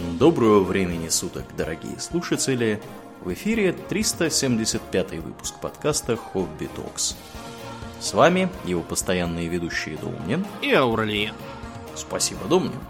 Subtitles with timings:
[0.00, 2.80] Доброго времени суток, дорогие слушатели!
[3.20, 7.16] В эфире 375 выпуск подкаста «Хобби Токс».
[8.00, 11.34] С вами его постоянные ведущие Домнин и Ауралия.
[11.94, 12.80] Спасибо, Домнин.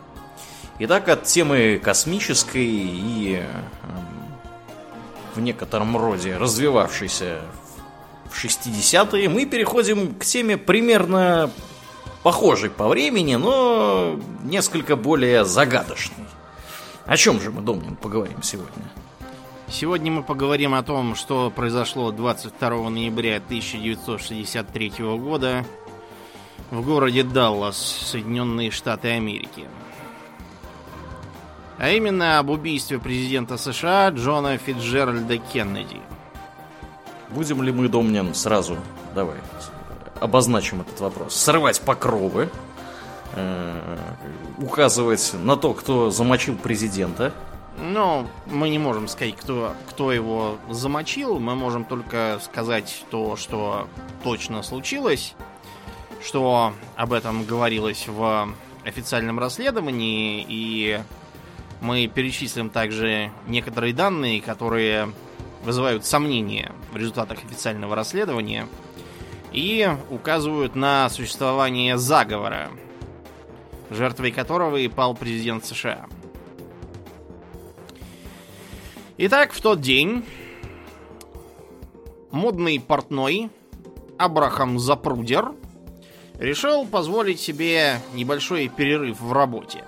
[0.79, 3.45] Итак, от темы космической и эм,
[5.34, 7.40] в некотором роде развивавшейся
[8.30, 11.50] в 60-е, мы переходим к теме примерно
[12.22, 16.30] похожей по времени, но несколько более загадочной.
[17.10, 18.84] О чем же мы, Домнин, поговорим сегодня?
[19.66, 25.66] Сегодня мы поговорим о том, что произошло 22 ноября 1963 года
[26.70, 29.66] в городе Даллас, Соединенные Штаты Америки.
[31.78, 36.01] А именно об убийстве президента США Джона Фитджеральда Кеннеди.
[37.30, 38.77] Будем ли мы, Домнин, сразу,
[39.16, 39.38] давай,
[40.20, 42.48] обозначим этот вопрос, срывать покровы,
[44.59, 47.33] указывать на то, кто замочил президента.
[47.79, 51.38] Ну, мы не можем сказать, кто, кто его замочил.
[51.38, 53.88] Мы можем только сказать то, что
[54.23, 55.35] точно случилось,
[56.23, 58.52] что об этом говорилось в
[58.85, 61.01] официальном расследовании, и
[61.80, 65.12] мы перечислим также некоторые данные, которые
[65.65, 68.66] вызывают сомнения в результатах официального расследования
[69.53, 72.71] и указывают на существование заговора
[73.91, 76.06] жертвой которого и пал президент США.
[79.19, 80.25] Итак, в тот день
[82.31, 83.50] модный портной
[84.16, 85.53] Абрахам Запрудер
[86.38, 89.84] решил позволить себе небольшой перерыв в работе.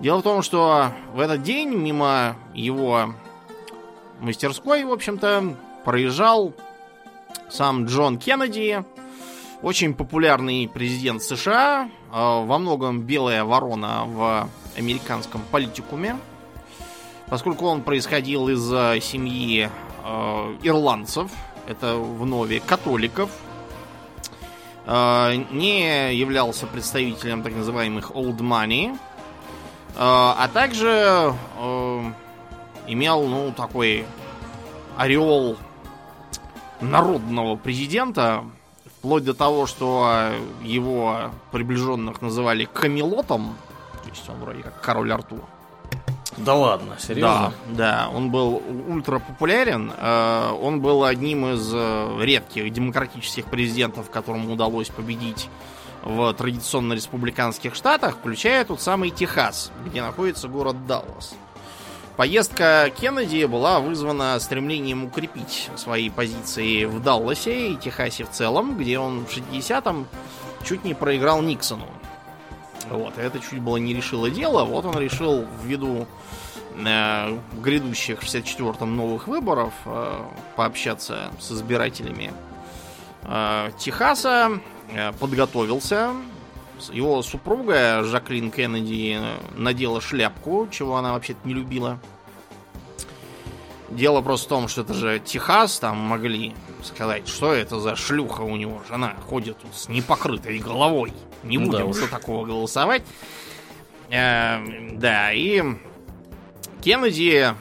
[0.00, 3.14] Дело в том, что в этот день мимо его
[4.20, 6.54] мастерской, в общем-то, проезжал
[7.50, 8.84] сам Джон Кеннеди,
[9.62, 16.16] очень популярный президент США, а, во многом белая ворона в американском политикуме,
[17.28, 18.62] поскольку он происходил из
[19.04, 19.68] семьи
[20.04, 21.30] э, ирландцев,
[21.66, 23.30] это вновь католиков,
[24.86, 28.96] э, не являлся представителем так называемых old money, э,
[29.96, 32.12] а также э,
[32.86, 34.06] имел, ну, такой
[34.96, 35.56] ореол
[36.80, 38.44] народного президента,
[38.98, 40.32] Вплоть до того, что
[40.62, 43.56] его приближенных называли Камелотом.
[44.02, 45.40] То есть он вроде как король Артур.
[46.36, 47.52] Да ладно, серьезно?
[47.66, 49.92] Да, да, он был ультра популярен.
[49.96, 55.48] Э, он был одним из э, редких демократических президентов, которому удалось победить
[56.02, 61.34] в традиционно республиканских штатах, включая тот самый Техас, где находится город Даллас.
[62.18, 68.98] Поездка Кеннеди была вызвана стремлением укрепить свои позиции в Далласе и Техасе в целом, где
[68.98, 70.04] он в 60-м
[70.64, 71.86] чуть не проиграл Никсону.
[72.90, 74.64] Вот, это чуть было не решило дело.
[74.64, 76.08] Вот он решил ввиду
[76.74, 80.20] э, грядущих в 64-м новых выборов э,
[80.56, 82.32] пообщаться с избирателями
[83.22, 84.58] э, Техаса,
[84.92, 86.16] э, подготовился.
[86.92, 89.18] Его супруга Жаклин Кеннеди
[89.56, 92.00] надела шляпку, чего она вообще-то не любила.
[93.90, 98.42] Дело просто в том, что это же Техас, там могли сказать, что это за шлюха
[98.42, 98.82] у него.
[98.88, 101.12] Жена ходит тут с непокрытой головой.
[101.42, 103.02] Не будем да за такого голосовать.
[104.10, 104.58] Э,
[104.92, 105.62] да, и
[106.82, 107.54] Кеннеди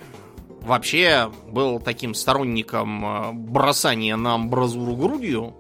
[0.62, 5.56] вообще был таким сторонником э, бросания на амбразуру грудью.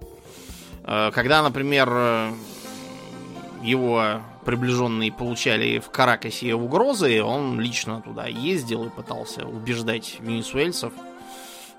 [0.83, 2.33] Э, когда, например,
[3.61, 10.93] его приближенные получали в Каракасе угрозы, он лично туда ездил и пытался убеждать венесуэльцев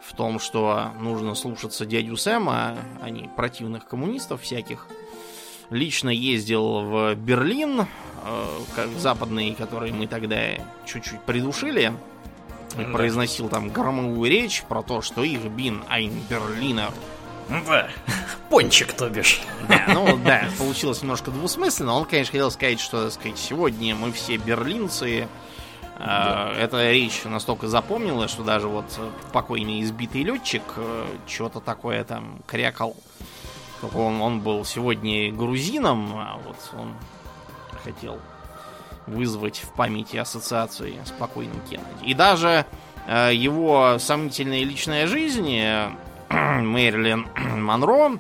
[0.01, 4.87] в том, что нужно слушаться дядю Сэма, а не противных коммунистов всяких.
[5.71, 7.87] Лично ездил в Берлин, э,
[8.75, 10.39] как западный, который мы тогда
[10.87, 11.93] чуть-чуть придушили,
[12.79, 16.93] и произносил там громовую речь про то, что их бин айн Берлинер
[17.49, 17.89] да,
[18.51, 19.41] пончик, то бишь.
[19.69, 21.95] Да, ну да, получилось немножко двусмысленно.
[21.95, 25.29] Он, конечно, хотел сказать, что, так сказать, сегодня мы все берлинцы.
[25.99, 26.53] Да.
[26.57, 28.87] Эта речь настолько запомнила, что даже вот
[29.33, 32.97] покойный избитый летчик э, что-то такое там крякал.
[33.95, 36.95] Он, он был сегодня грузином, а вот он
[37.83, 38.21] хотел
[39.07, 42.05] вызвать в памяти ассоциации с покойным Кеннеди.
[42.05, 42.65] И даже
[43.09, 45.91] э, его сомнительная личная жизнь э,
[46.31, 47.27] Мэрилин
[47.61, 48.19] Монро,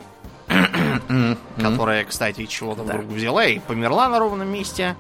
[1.60, 4.96] которая, кстати, чего-то вдруг взяла и померла на ровном месте.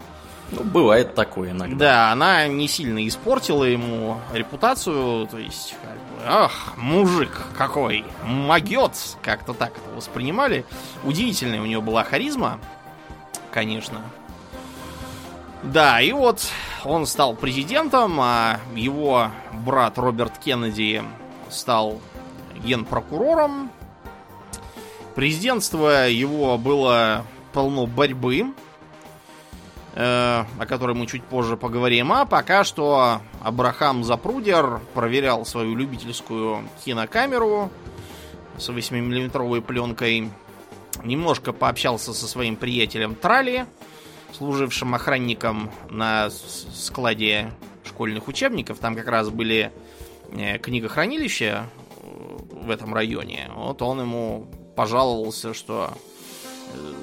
[0.50, 1.76] Ну, бывает такое иногда.
[1.76, 8.92] Да, она не сильно испортила ему репутацию, то есть, как бы, ах, мужик какой, могет,
[9.22, 10.64] как-то так это воспринимали.
[11.04, 12.58] Удивительная у нее была харизма,
[13.52, 14.00] конечно.
[15.62, 16.40] Да, и вот
[16.84, 21.02] он стал президентом, а его брат Роберт Кеннеди
[21.50, 22.00] стал
[22.58, 23.70] генпрокурором.
[25.14, 28.52] Президентство его было полно борьбы,
[29.94, 32.12] э, о которой мы чуть позже поговорим.
[32.12, 37.70] А пока что Абрахам Запрудер проверял свою любительскую кинокамеру
[38.56, 40.30] с 8-миллиметровой пленкой.
[41.02, 43.66] Немножко пообщался со своим приятелем Трали,
[44.32, 47.52] служившим охранником на складе
[47.84, 48.78] школьных учебников.
[48.78, 49.72] Там как раз были
[50.32, 51.66] э, книгохранилища
[52.68, 53.50] в этом районе.
[53.54, 55.90] Вот он ему пожаловался, что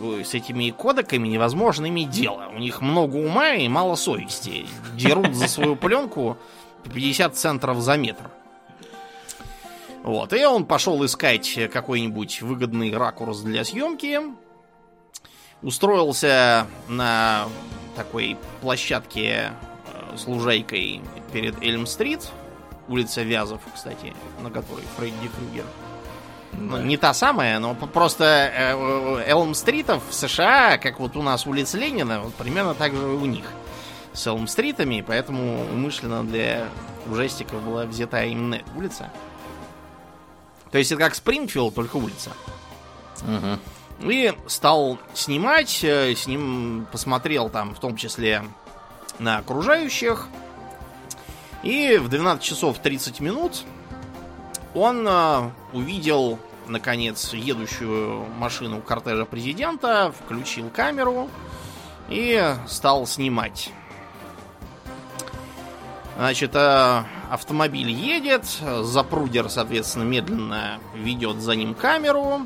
[0.01, 2.49] э, с этими кодеками невозможно иметь дело.
[2.55, 4.65] У них много ума и мало совести.
[4.95, 6.37] Дерут за свою пленку
[6.93, 8.29] 50 центов за метр.
[10.03, 10.31] Вот.
[10.31, 14.21] И он пошел искать какой-нибудь выгодный ракурс для съемки
[15.61, 17.47] устроился на
[17.95, 21.01] такой площадке э, с лужайкой
[21.33, 22.29] перед Эльм-стрит,
[22.87, 25.65] улица Вязов, кстати, на которой Фредди Крюгер.
[26.53, 31.77] Ну, не та самая, но просто э, Элм-стритов в США, как вот у нас улица
[31.77, 33.45] Ленина, вот примерно так же и у них
[34.13, 36.67] с Элм-стритами, поэтому умышленно для
[37.09, 39.11] ужастиков была взята именно эта улица.
[40.71, 42.31] То есть это как Спрингфилд, только улица.
[43.21, 44.11] Угу.
[44.11, 48.43] И стал снимать, э, с ним посмотрел там в том числе
[49.19, 50.27] на окружающих.
[51.65, 53.63] И в 12 часов 30 минут
[54.75, 61.27] он э, увидел, наконец, едущую машину кортежа президента, включил камеру
[62.07, 63.71] и стал снимать.
[66.17, 68.45] Значит, э, автомобиль едет,
[68.81, 72.45] запрудер, соответственно, медленно ведет за ним камеру.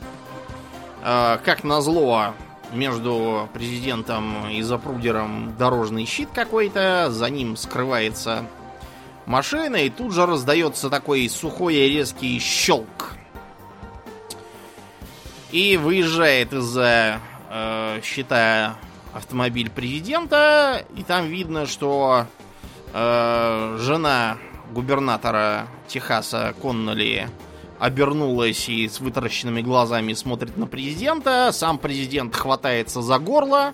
[1.03, 2.35] Э, как назло,
[2.71, 8.45] между президентом и запрудером дорожный щит какой-то, за ним скрывается
[9.29, 13.13] машина, и тут же раздается такой сухой и резкий щелк.
[15.51, 18.75] И выезжает из-за э, щита
[19.13, 22.25] автомобиль президента, и там видно, что
[22.93, 24.37] э, жена
[24.71, 27.27] губернатора Техаса Конноли
[27.79, 31.51] обернулась и с вытаращенными глазами смотрит на президента.
[31.53, 33.73] Сам президент хватается за горло.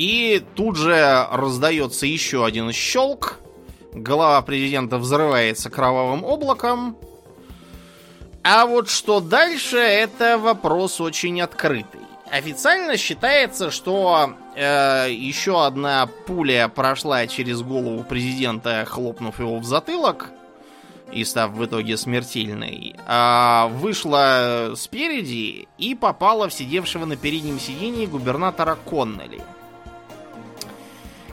[0.00, 3.38] И тут же раздается еще один щелк.
[3.92, 6.96] Голова президента взрывается кровавым облаком.
[8.42, 12.00] А вот что дальше, это вопрос очень открытый.
[12.32, 20.30] Официально считается, что э, еще одна пуля прошла через голову президента, хлопнув его в затылок
[21.12, 28.06] и став в итоге смертельной, а вышла спереди и попала в сидевшего на переднем сидении
[28.06, 29.42] губернатора Коннелли,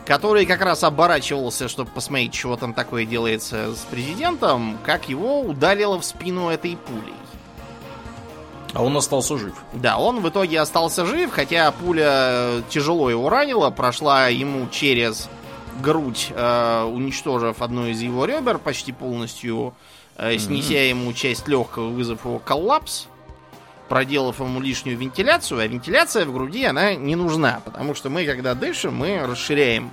[0.07, 6.00] который как раз оборачивался, чтобы посмотреть, чего там такое делается с президентом, как его ударило
[6.00, 7.13] в спину этой пулей.
[8.74, 9.54] А он остался жив.
[9.74, 15.30] Да, он в итоге остался жив, хотя пуля тяжело его ранила, прошла ему через
[15.81, 19.74] грудь, э, уничтожив одно из его ребер почти полностью,
[20.15, 20.89] э, снеся mm-hmm.
[20.89, 23.07] ему часть легкого, вызвав его коллапс,
[23.88, 28.54] проделав ему лишнюю вентиляцию, а вентиляция в груди, она не нужна, потому что мы, когда
[28.54, 29.92] дышим, мы расширяем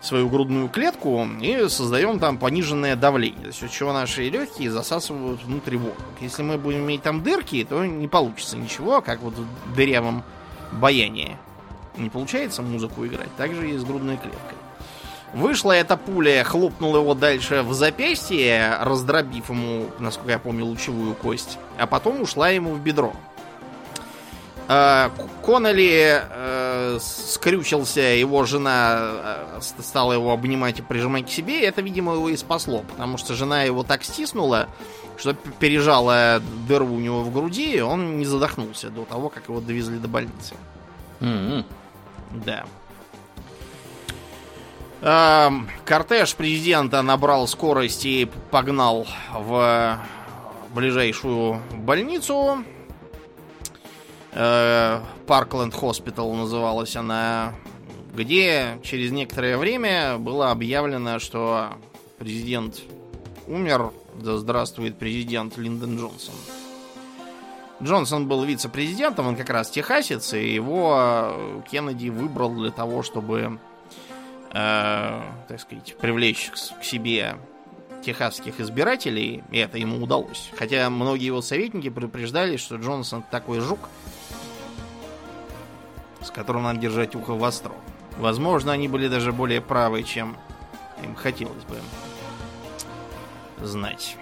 [0.00, 5.76] свою грудную клетку и создаем там пониженное давление, за счет чего наши легкие засасывают внутрь
[5.76, 6.04] воздух.
[6.20, 10.22] Если мы будем иметь там дырки, то не получится ничего, как вот в дырявом
[10.72, 11.36] баянии.
[11.96, 14.58] Не получается музыку играть, так же и с грудной клеткой.
[15.34, 21.58] Вышла эта пуля, хлопнула его дальше в запястье, раздробив ему, насколько я помню, лучевую кость,
[21.76, 23.12] а потом ушла ему в бедро.
[24.68, 25.10] Э,
[25.42, 28.98] Коннелли э, скрючился, его жена
[29.56, 33.18] э, стала его обнимать и прижимать к себе, и это, видимо, его и спасло, потому
[33.18, 34.68] что жена его так стиснула,
[35.16, 39.60] что пережала дыру у него в груди, и он не задохнулся до того, как его
[39.60, 40.54] довезли до больницы.
[41.18, 41.64] Mm-hmm.
[42.46, 42.64] Да.
[45.06, 49.98] Эм, кортеж президента набрал скорость и погнал в
[50.74, 52.64] ближайшую больницу.
[54.32, 57.52] Э, Паркленд Хоспитал называлась она,
[58.14, 61.74] где через некоторое время было объявлено, что
[62.18, 62.80] президент
[63.46, 63.92] умер.
[64.14, 66.34] Да здравствует президент Линдон Джонсон.
[67.82, 73.73] Джонсон был вице-президентом, он как раз техасец, и его Кеннеди выбрал для того, чтобы э,
[74.54, 77.36] так сказать, привлечь к себе
[78.04, 80.50] техасских избирателей, и это ему удалось.
[80.56, 83.88] Хотя многие его советники предупреждали, что Джонсон такой жук,
[86.20, 87.72] с которым надо держать ухо востро.
[88.18, 90.36] Возможно, они были даже более правы, чем
[91.02, 91.76] им хотелось бы
[93.60, 94.16] знать.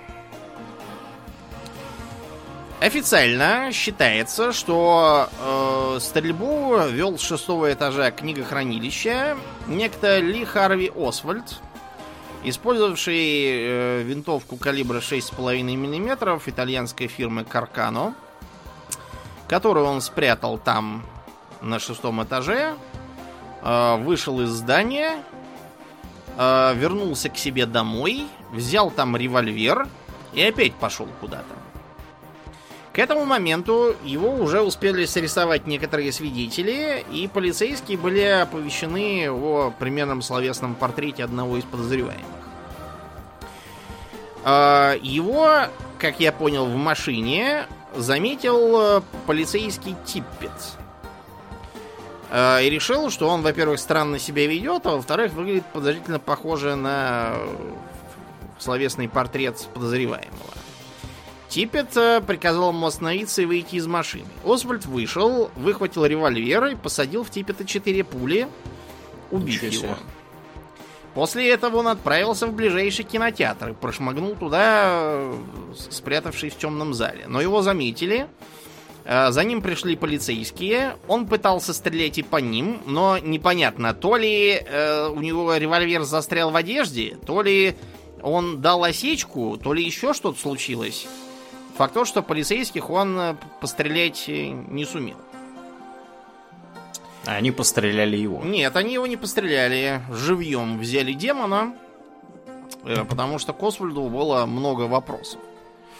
[2.82, 9.36] Официально считается, что э, стрельбу вел с шестого этажа книгохранилища
[9.68, 11.60] некто Ли Харви Освальд,
[12.42, 18.16] использовавший э, винтовку калибра 6,5 мм итальянской фирмы Каркано,
[19.46, 21.04] которую он спрятал там
[21.60, 22.74] на шестом этаже,
[23.62, 25.22] э, вышел из здания,
[26.36, 29.86] э, вернулся к себе домой, взял там револьвер
[30.32, 31.61] и опять пошел куда-то.
[32.92, 40.20] К этому моменту его уже успели срисовать некоторые свидетели, и полицейские были оповещены о примерном
[40.20, 42.26] словесном портрете одного из подозреваемых.
[44.44, 45.68] А, его,
[45.98, 50.50] как я понял, в машине заметил э, полицейский Типпет.
[52.30, 57.36] А, и решил, что он, во-первых, странно себя ведет, а во-вторых, выглядит подозрительно похоже на
[58.58, 60.61] словесный портрет подозреваемого.
[61.52, 64.24] Типпет э, приказал ему остановиться и выйти из машины.
[64.42, 68.48] Освальд вышел, выхватил револьвер и посадил в Типпета четыре пули,
[69.30, 69.94] убив его.
[71.12, 75.30] После этого он отправился в ближайший кинотеатр и прошмыгнул туда,
[75.90, 77.24] спрятавшись в темном зале.
[77.28, 78.28] Но его заметили.
[79.04, 80.96] Э, за ним пришли полицейские.
[81.06, 86.50] Он пытался стрелять и по ним, но непонятно, то ли э, у него револьвер застрял
[86.50, 87.76] в одежде, то ли
[88.22, 91.06] он дал осечку, то ли еще что-то случилось.
[91.76, 95.16] Факт то, что полицейских он э, пострелять э, не сумел.
[97.24, 98.42] А они постреляли его?
[98.42, 100.02] Нет, они его не постреляли.
[100.10, 101.74] Живьем взяли демона,
[102.84, 105.40] э, потому что к Освальду было много вопросов.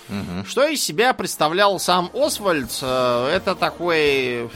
[0.09, 0.45] Угу.
[0.47, 2.71] Что из себя представлял сам Освальд?
[2.83, 4.50] Это такой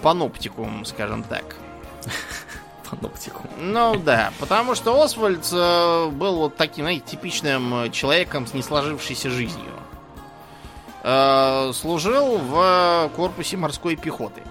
[0.00, 1.56] паноптикум, скажем так.
[2.90, 3.46] Паноптикум.
[3.58, 9.72] Ну да, потому что Освальд э, был вот таким, знаете, типичным человеком с несложившейся жизнью.
[11.02, 14.42] Э, служил в корпусе морской пехоты.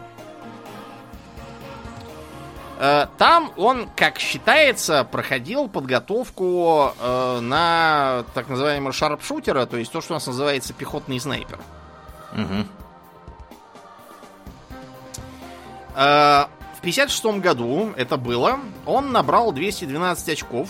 [2.79, 10.01] Э, там он, как считается, проходил подготовку э, на так называемого шарпшутера, то есть то,
[10.01, 11.59] что у нас называется пехотный снайпер.
[12.33, 12.65] Угу.
[16.77, 18.59] Э, в 56 году это было.
[18.85, 20.69] Он набрал 212 очков,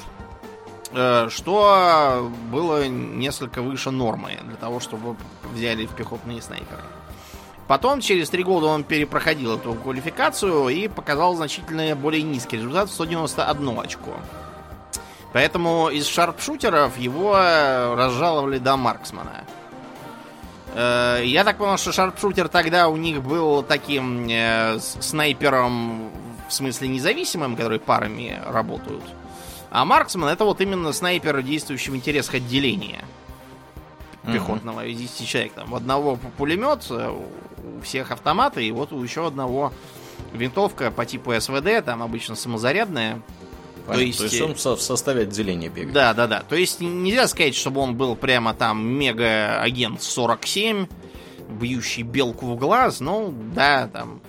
[0.91, 5.15] э, что было несколько выше нормы для того, чтобы
[5.53, 6.81] взяли в пехотные снайперы.
[7.67, 12.93] Потом, через три года, он перепроходил эту квалификацию и показал значительно более низкий результат в
[12.93, 14.11] 191 очко.
[15.33, 19.43] Поэтому из шарпшутеров его разжаловали до марксмана.
[20.77, 26.11] Э, я так понял, что шарпшутер тогда у них был таким э, снайпером,
[26.47, 29.03] в смысле независимым, который парами работают.
[29.71, 33.03] А марксман это вот именно снайпер, действующий в интересах отделения
[34.31, 35.53] пехотного из 10 человек.
[35.53, 39.73] Там, у одного пулемет, э, у всех автоматы, и вот у еще одного
[40.31, 43.19] винтовка по типу СВД, там обычно самозарядная.
[43.93, 45.93] То есть, то есть он в составе отделения бегает.
[45.93, 46.43] Да, да, да.
[46.47, 50.87] То есть нельзя сказать, чтобы он был прямо там мега-агент 47,
[51.49, 54.21] бьющий белку в глаз, ну да, там.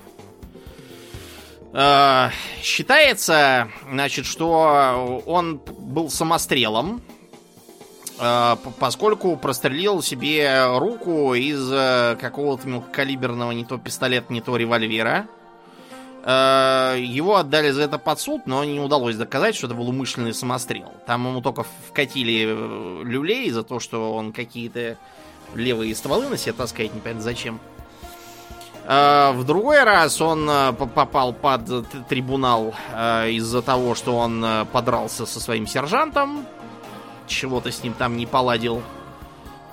[1.73, 2.31] Э,
[2.62, 7.03] считается, значит, что он был самострелом,
[8.19, 15.29] э, поскольку прострелил себе руку из э, какого-то мелкокалиберного не то пистолета, не то револьвера.
[16.25, 20.35] Э, его отдали за это под суд, но не удалось доказать, что это был умышленный
[20.35, 20.93] самострел.
[21.07, 24.99] Там ему только вкатили э, люлей за то, что он какие-то
[25.55, 27.61] левые стволы на себе таскает, непонятно зачем.
[28.85, 32.75] Э, в другой раз он попал под трибунал
[33.29, 36.45] из-за того, что он подрался со своим сержантом.
[37.29, 38.83] Чего-то с ним там не поладил.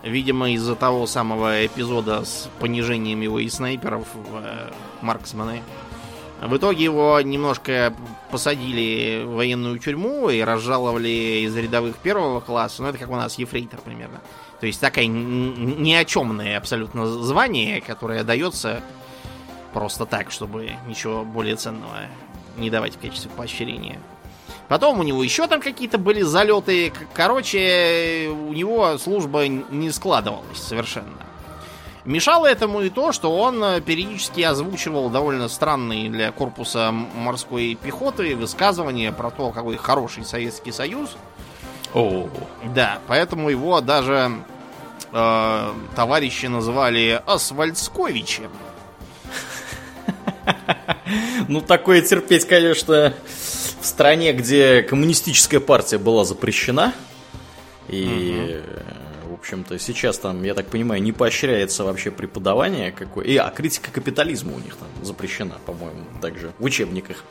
[0.04, 4.72] Видимо, из-за того самого эпизода с понижением его и снайперов в
[5.02, 5.64] марксманы.
[6.42, 7.94] В итоге его немножко
[8.30, 12.84] посадили в военную тюрьму и разжаловали из рядовых первого класса.
[12.84, 14.22] Ну, это как у нас ефрейтор примерно.
[14.60, 18.82] То есть такое ни о чемное абсолютно звание, которое дается
[19.74, 22.08] просто так, чтобы ничего более ценного
[22.58, 24.00] не давать в качестве поощрения.
[24.68, 26.92] Потом у него еще там какие-то были залеты.
[27.14, 31.18] Короче, у него служба не складывалась совершенно.
[32.06, 38.36] Мешало этому и то, что он э, периодически озвучивал довольно странные для корпуса морской пехоты
[38.36, 41.18] высказывания про то, какой хороший Советский Союз.
[41.96, 42.30] О,
[42.76, 44.34] да, поэтому его даже
[45.12, 48.52] э, товарищи называли Асвальдсковичем.
[51.48, 53.14] Ну, такое терпеть, конечно,
[53.80, 56.94] в стране, где коммунистическая партия была запрещена.
[57.88, 58.64] И,
[59.05, 59.05] в
[59.46, 63.26] общем-то, сейчас там, я так понимаю, не поощряется вообще преподавание какое.
[63.26, 67.24] И, а критика капитализма у них там запрещена, по-моему, также в учебниках.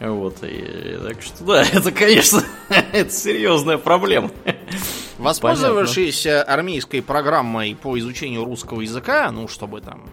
[0.00, 0.38] Вот.
[0.42, 2.42] И, так что, да, это, конечно,
[2.92, 4.32] это серьезная проблема.
[5.18, 6.52] Воспользовавшись Понятно.
[6.52, 10.10] армейской программой по изучению русского языка, ну, чтобы там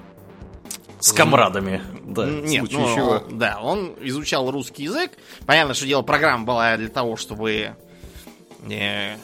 [1.00, 2.28] с комрадами, да.
[2.28, 3.24] Нет, ну, чего.
[3.32, 5.12] да, он изучал русский язык.
[5.48, 7.76] Понятно, что дело программа была для того, чтобы
[8.70, 9.16] э,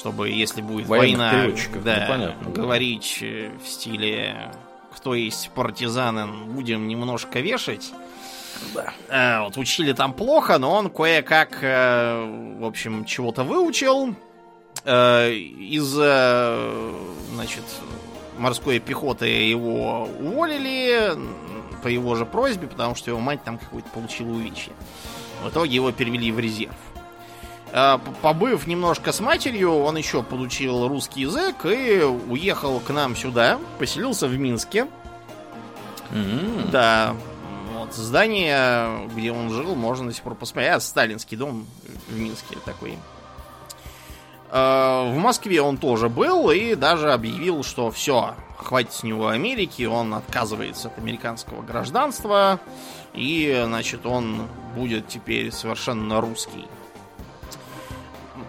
[0.00, 3.50] чтобы, если будет Военных война, да, понятно, говорить да.
[3.62, 4.50] в стиле
[4.96, 7.92] кто есть партизанин, будем немножко вешать.
[8.74, 8.92] Да.
[9.08, 14.14] Э, вот учили там плохо, но он кое-как, э, в общем, чего-то выучил.
[14.84, 16.92] Э, из, э,
[17.34, 17.62] значит,
[18.38, 21.12] морской пехоты его уволили
[21.82, 24.72] по его же просьбе, потому что его мать там какой-то получила увечье.
[25.42, 26.74] В итоге его перевели в резерв.
[27.72, 33.58] Э, побыв немножко с матерью, он еще получил русский язык и уехал к нам сюда,
[33.78, 34.86] поселился в Минске.
[36.10, 36.70] Mm-hmm.
[36.70, 37.14] Да,
[37.74, 40.72] вот здание, где он жил, можно до сих пор посмотреть.
[40.72, 41.66] А, сталинский дом
[42.08, 42.98] в Минске такой.
[44.50, 49.84] Э, в Москве он тоже был и даже объявил, что все, хватит с него Америки,
[49.84, 52.58] он отказывается от американского гражданства,
[53.14, 56.66] и, значит, он будет теперь совершенно русский.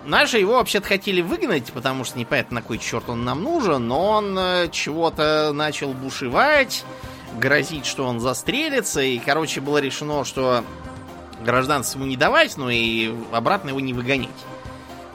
[0.06, 4.10] Наши его вообще-то хотели выгнать, потому что непонятно, на кой черт он нам нужен, но
[4.10, 6.84] он э, чего-то начал бушевать,
[7.38, 10.64] грозить, что он застрелится, и, короче, было решено, что
[11.44, 14.30] гражданство ему не давать, но и обратно его не выгонять.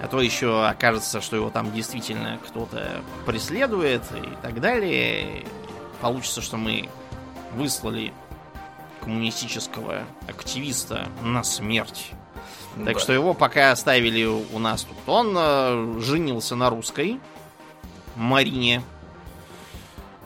[0.01, 5.47] А то еще окажется, что его там действительно кто-то преследует и так далее.
[6.01, 6.89] Получится, что мы
[7.55, 8.13] выслали
[9.01, 12.13] коммунистического активиста на смерть.
[12.85, 13.01] Так да.
[13.01, 14.97] что его пока оставили у нас тут.
[15.07, 17.19] Он э, женился на русской
[18.17, 18.83] Марине.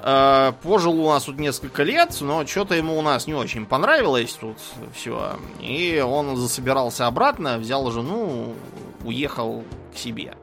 [0.03, 4.33] Э, пожил у нас тут несколько лет, но что-то ему у нас не очень понравилось
[4.33, 4.59] тут
[4.95, 5.37] все.
[5.61, 8.55] И он засобирался обратно, взял жену,
[9.05, 10.35] уехал к себе.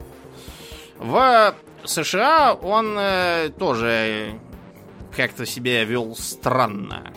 [0.97, 1.53] В
[1.83, 4.39] США он э, тоже
[5.15, 7.11] как-то себя вел странно.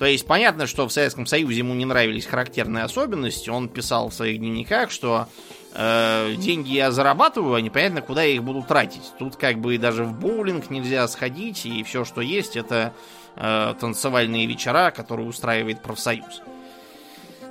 [0.00, 3.50] То есть понятно, что в Советском Союзе ему не нравились характерные особенности.
[3.50, 5.28] Он писал в своих дневниках, что
[5.74, 9.12] э, деньги я зарабатываю, а непонятно, куда я их буду тратить.
[9.18, 12.94] Тут как бы даже в боулинг нельзя сходить, и все, что есть, это
[13.36, 16.40] э, танцевальные вечера, которые устраивает профсоюз.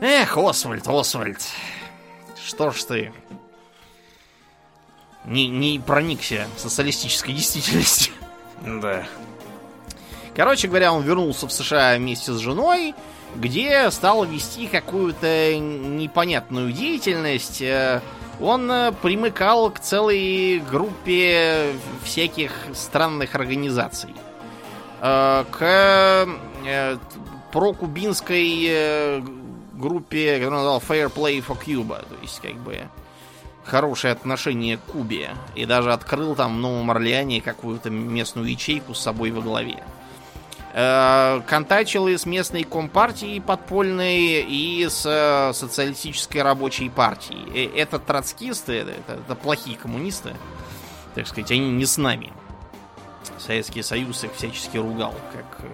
[0.02, 1.38] Эх, Освальд, Освальд,
[2.44, 3.14] что ж ты
[5.24, 8.12] не, не проникся социалистической действительностью.
[8.66, 9.06] Да.
[10.40, 12.96] Короче говоря, он вернулся в США вместе с женой,
[13.36, 17.62] где стал вести какую-то непонятную деятельность.
[17.62, 18.00] Э,
[18.40, 21.74] он э, примыкал к целой группе
[22.06, 24.16] всяких странных организаций.
[25.02, 26.26] Э, к
[27.52, 29.22] прокубинской
[29.74, 32.88] группе, которую он назвал Fair Play for Cuba, то есть как бы
[33.66, 35.32] хорошее отношение к Кубе.
[35.56, 39.84] И даже открыл там в Новом Орлеане какую-то местную ячейку с собой во главе.
[40.72, 47.72] Э, контачил и с местной компартией подпольной, и с э, социалистической рабочей партией.
[47.76, 50.36] Это троцкисты, это, это, плохие коммунисты,
[51.16, 52.32] так сказать, они не с нами.
[53.40, 55.70] Советский Союз их всячески ругал, как э,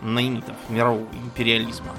[0.00, 1.92] наймитов мирового империализма.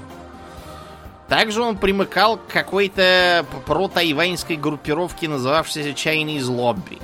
[1.28, 7.00] Также он примыкал к какой-то про-тайваньской группировке, называвшейся Chinese Lobby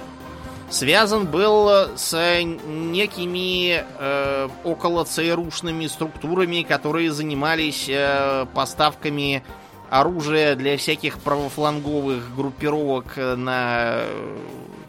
[0.71, 9.43] связан был с некими э, около ЦРУшными структурами, которые занимались э, поставками
[9.91, 14.03] оружия для всяких правофланговых группировок на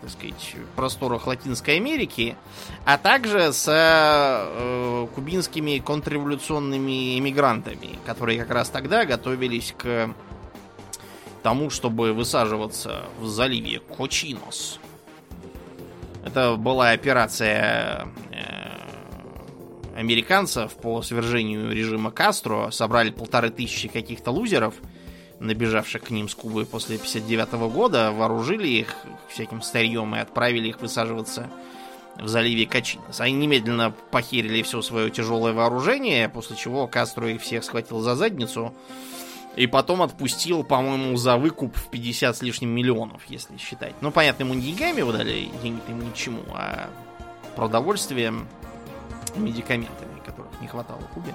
[0.01, 2.35] так сказать, просторах Латинской Америки,
[2.85, 10.13] а также с э, кубинскими контрреволюционными эмигрантами, которые как раз тогда готовились к
[11.43, 14.79] тому, чтобы высаживаться в заливе Кочинос.
[16.23, 18.61] Это была операция э,
[19.95, 22.69] американцев по свержению режима Кастро.
[22.71, 24.75] Собрали полторы тысячи каких-то лузеров,
[25.39, 28.95] набежавших к ним с Кубы после 59 года, вооружили их
[29.29, 31.49] всяким старьем и отправили их высаживаться
[32.17, 33.19] в заливе Качинос.
[33.19, 38.73] Они немедленно похерили все свое тяжелое вооружение, после чего Кастро их всех схватил за задницу
[39.55, 43.93] и потом отпустил, по-моему, за выкуп в 50 с лишним миллионов, если считать.
[44.01, 46.89] Ну, понятно, ему деньгами выдали, деньги-то ему ни к чему, а
[47.55, 48.47] продовольствием,
[49.35, 51.33] медикаментами, которых не хватало Кубе.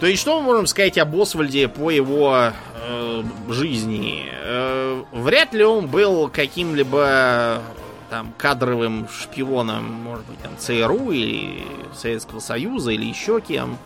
[0.00, 4.28] То есть, что мы можем сказать об Освальде по его э, жизни?
[4.30, 7.62] Э, вряд ли он был каким-либо
[8.10, 11.64] там кадровым шпионом, может быть, там ЦРУ или
[11.94, 13.78] Советского Союза или еще кем.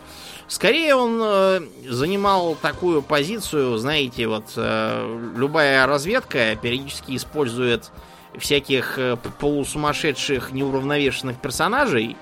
[0.49, 7.91] Скорее он э, занимал такую позицию, знаете, вот э, любая разведка периодически использует
[8.35, 12.17] всяких э, полусумасшедших неуравновешенных персонажей,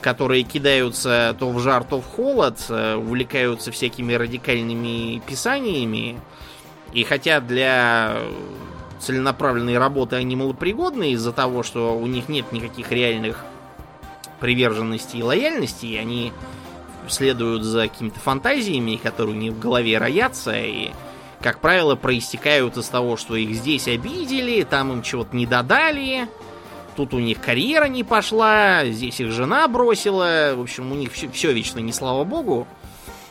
[0.00, 6.20] которые кидаются то в жар, то в холод, э, увлекаются всякими радикальными писаниями.
[6.92, 8.16] И хотя для
[9.00, 13.44] целенаправленной работы они малопригодны из-за того, что у них нет никаких реальных
[14.38, 16.32] приверженностей и лояльности, они
[17.10, 20.90] следуют за какими-то фантазиями, которые у них в голове роятся, и,
[21.40, 26.28] как правило, проистекают из того, что их здесь обидели, там им чего-то не додали,
[26.96, 31.28] тут у них карьера не пошла, здесь их жена бросила, в общем, у них все,
[31.30, 32.66] все вечно не слава богу.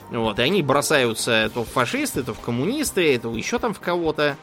[0.10, 4.38] Вот, и они бросаются то в фашисты, то в коммунисты, то еще там в кого-то.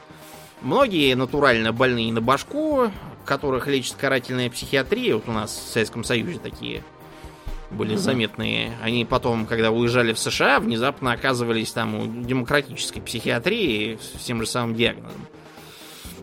[0.62, 2.90] Многие натурально больные на башку,
[3.24, 5.16] которых лечит карательная психиатрия.
[5.16, 6.84] Вот у нас в Советском Союзе такие
[7.70, 7.98] были mm-hmm.
[7.98, 8.72] заметные.
[8.82, 14.46] Они потом, когда уезжали в США, внезапно оказывались там у демократической психиатрии с тем же
[14.46, 15.26] самым диагнозом.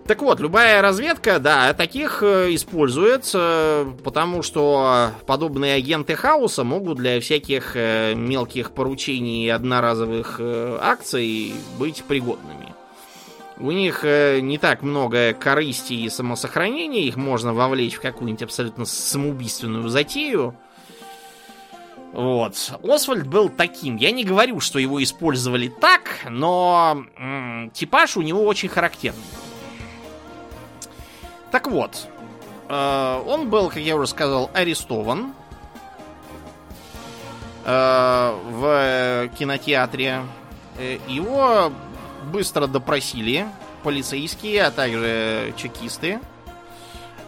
[0.05, 3.23] Так вот, любая разведка, да, таких э, использует,
[4.03, 11.53] потому что подобные агенты хаоса могут для всяких э, мелких поручений и одноразовых э, акций
[11.79, 12.73] быть пригодными.
[13.59, 19.87] У них не так много корысти и самосохранения, их можно вовлечь в какую-нибудь абсолютно самоубийственную
[19.87, 20.55] затею.
[22.13, 22.55] Вот.
[22.83, 23.95] Освальд был таким.
[23.97, 29.23] Я не говорю, что его использовали так, но м- типаж у него очень характерный.
[31.51, 32.07] Так вот,
[32.69, 35.33] э, он был, как я уже сказал, арестован
[37.65, 40.21] э, в кинотеатре.
[40.77, 41.71] Э, его
[42.31, 43.47] быстро допросили
[43.83, 46.19] полицейские, а также чекисты.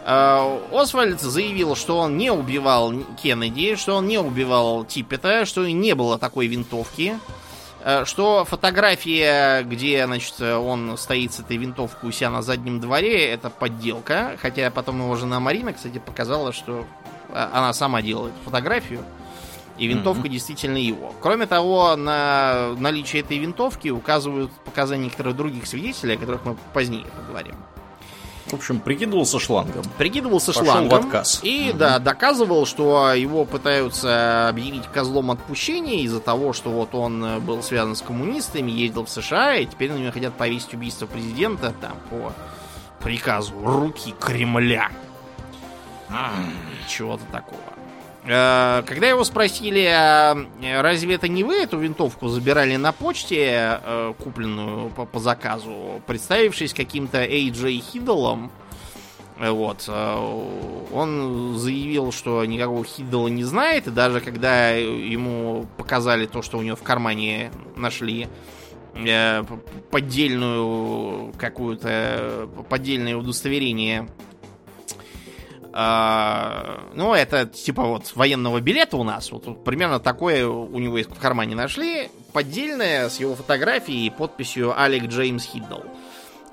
[0.06, 5.94] Э, Освальд заявил, что он не убивал Кеннеди, что он не убивал Типпета, что не
[5.96, 7.18] было такой винтовки.
[7.82, 13.26] Э, что фотография, где, значит, он стоит с этой винтовкой у себя на заднем дворе,
[13.26, 14.36] это подделка.
[14.40, 16.86] Хотя потом его жена Марина, кстати, показала, что
[17.30, 19.04] э, она сама делает фотографию.
[19.76, 20.30] И винтовка mm-hmm.
[20.30, 21.14] действительно его.
[21.20, 27.04] Кроме того, на наличие этой винтовки указывают показания некоторых других свидетелей, о которых мы позднее
[27.04, 27.56] поговорим.
[28.46, 29.82] В общем, прикидывался шлангом.
[29.98, 30.88] Прикидывался Пошел шлангом.
[30.88, 31.40] в отказ.
[31.42, 31.78] И, угу.
[31.78, 37.96] да, доказывал, что его пытаются объявить козлом отпущения из-за того, что вот он был связан
[37.96, 42.32] с коммунистами, ездил в США, и теперь на него хотят повесить убийство президента там по
[43.02, 44.90] приказу руки Кремля.
[46.88, 47.75] Чего-то такого.
[48.26, 50.36] Э, когда его спросили, а
[50.82, 56.74] разве это не вы эту винтовку забирали на почте, э, купленную по, по заказу, представившись
[56.74, 58.50] каким-то Эй-Джей Хиддлом,
[59.38, 66.42] э, вот, он заявил, что никакого Хиддла не знает, и даже когда ему показали то,
[66.42, 68.28] что у него в кармане нашли
[69.90, 74.08] поддельную какую-то поддельное удостоверение
[75.78, 79.30] а, ну, это типа вот военного билета у нас.
[79.30, 82.08] Вот, примерно такое у него в кармане нашли.
[82.32, 85.80] Поддельное с его фотографией и подписью Алек Джеймс Хиддл.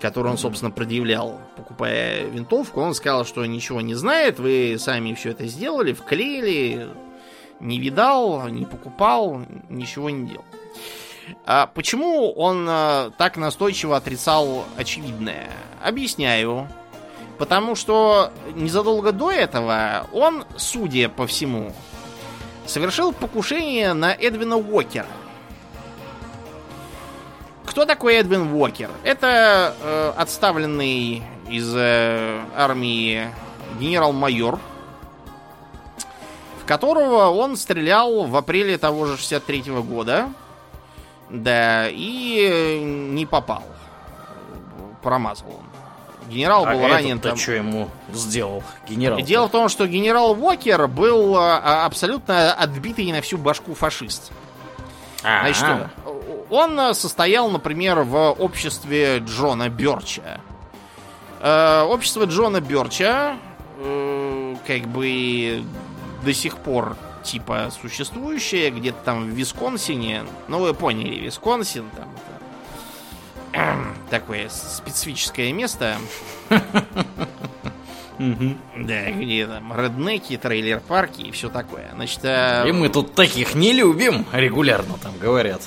[0.02, 2.82] Который он, собственно, предъявлял, покупая винтовку.
[2.82, 6.90] Он сказал, что ничего не знает, вы сами все это сделали, вклеили,
[7.62, 10.46] не видал, не покупал, ничего не делал.
[11.46, 15.50] А почему он а, так настойчиво отрицал очевидное?
[15.82, 16.68] Объясняю.
[17.44, 21.74] Потому что незадолго до этого он, судя по всему,
[22.66, 25.08] совершил покушение на Эдвина Уокера.
[27.66, 28.90] Кто такой Эдвин Уокер?
[29.04, 33.28] Это э, отставленный из э, армии
[33.78, 34.58] генерал-майор,
[36.62, 40.30] в которого он стрелял в апреле того же 63 -го года.
[41.30, 43.64] Да, и не попал.
[45.02, 45.73] Промазал он.
[46.34, 47.38] Генерал а был ранен там.
[47.38, 49.20] что ему сделал генерал?
[49.22, 54.32] Дело в том, что генерал Уокер был а, абсолютно отбитый на всю башку фашист.
[55.24, 55.54] А-а-а.
[55.54, 55.88] Значит,
[56.50, 60.42] он состоял, например, в обществе Джона Берча.
[61.40, 63.38] Э, общество Джона Берча,
[63.78, 65.64] э, как бы
[66.24, 70.24] до сих пор типа существующее, где-то там в Висконсине.
[70.48, 72.08] Ну, вы поняли, Висконсин, там
[74.10, 75.98] такое специфическое место.
[78.20, 81.90] Да, где там реднеки, трейлер-парки и все такое.
[81.96, 85.62] Значит, э, И мы тут таких не любим, регулярно там говорят.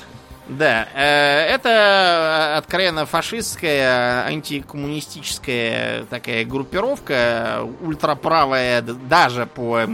[0.49, 9.89] Да, э, это откровенно фашистская, антикоммунистическая такая группировка, ультраправая даже по,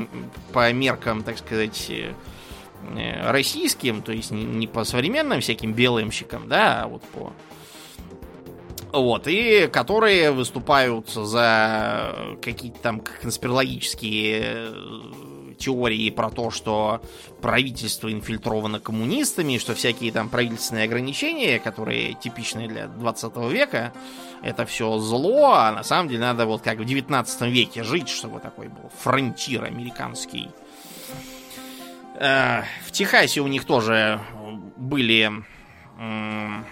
[0.53, 2.13] по меркам, так сказать, э,
[3.31, 7.33] российским, то есть не- не по современным всяким белымщикам, да, а вот по...
[8.93, 17.01] Вот, и которые выступают за какие-то там конспирологические э, теории про то, что
[17.41, 23.95] правительство инфильтровано коммунистами, что всякие там правительственные ограничения, которые типичны для 20 века,
[24.43, 28.41] это все зло, а на самом деле надо вот как в 19 веке жить, чтобы
[28.41, 30.51] такой был фронтир американский.
[32.17, 34.21] Э, В Техасе у них тоже
[34.77, 35.31] были
[35.99, 36.67] м,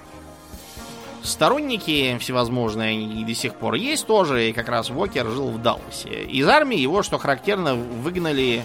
[1.23, 6.25] сторонники всевозможные, и до сих пор есть тоже, и как раз Уокер жил в Далласе.
[6.25, 8.65] Из армии его, что характерно, выгнали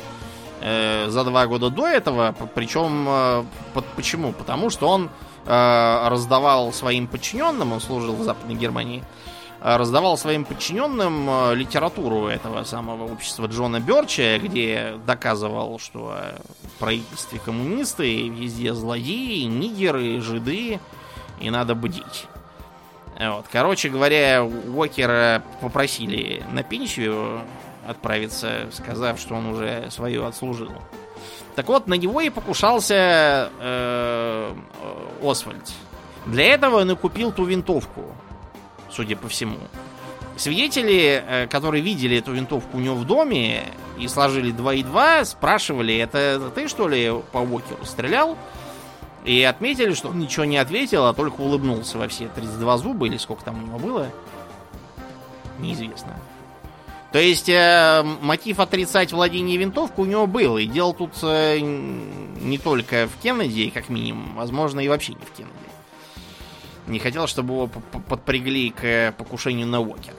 [0.61, 4.33] э, за два года до этого, причем э, по- почему?
[4.33, 5.09] Потому что он
[5.45, 9.03] э, раздавал своим подчиненным, он служил в Западной Германии,
[9.61, 16.37] э, раздавал своим подчиненным э, литературу этого самого общества Джона Берча, где доказывал, что э,
[16.75, 20.79] в правительстве коммунисты, везде злодеи, нигеры, жиды,
[21.41, 22.27] и надо бдить.
[23.19, 23.45] Вот.
[23.51, 27.41] Короче говоря, Уокера попросили на пенсию
[27.87, 30.71] отправиться, сказав, что он уже свое отслужил.
[31.55, 34.55] Так вот, на него и покушался э,
[35.23, 35.71] Освальд.
[36.25, 38.03] Для этого он и купил ту винтовку,
[38.91, 39.57] судя по всему.
[40.35, 43.63] Свидетели, э, которые видели эту винтовку у него в доме
[43.97, 48.37] и сложили 2 и 2, спрашивали, это ты что ли по Уокеру стрелял?
[49.25, 53.17] И отметили, что он ничего не ответил, а только улыбнулся во все 32 зуба, или
[53.17, 54.11] сколько там у него было.
[55.57, 56.15] Неизвестно.
[57.11, 60.57] То есть э, мотив отрицать владение винтовкой у него был.
[60.57, 65.31] И дело тут э, не только в Кеннеди, как минимум, возможно, и вообще не в
[65.31, 65.53] Кеннеди.
[66.87, 70.15] Не хотел, чтобы его подпрягли к покушению на Уокера.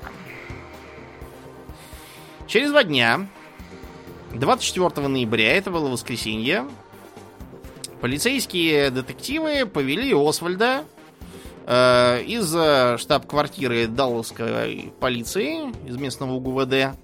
[2.48, 3.26] Через два дня,
[4.32, 6.66] 24 ноября, это было воскресенье,
[8.06, 10.84] полицейские детективы повели Освальда
[11.66, 16.96] э, из э, штаб-квартиры Далласской полиции, из местного УГВД,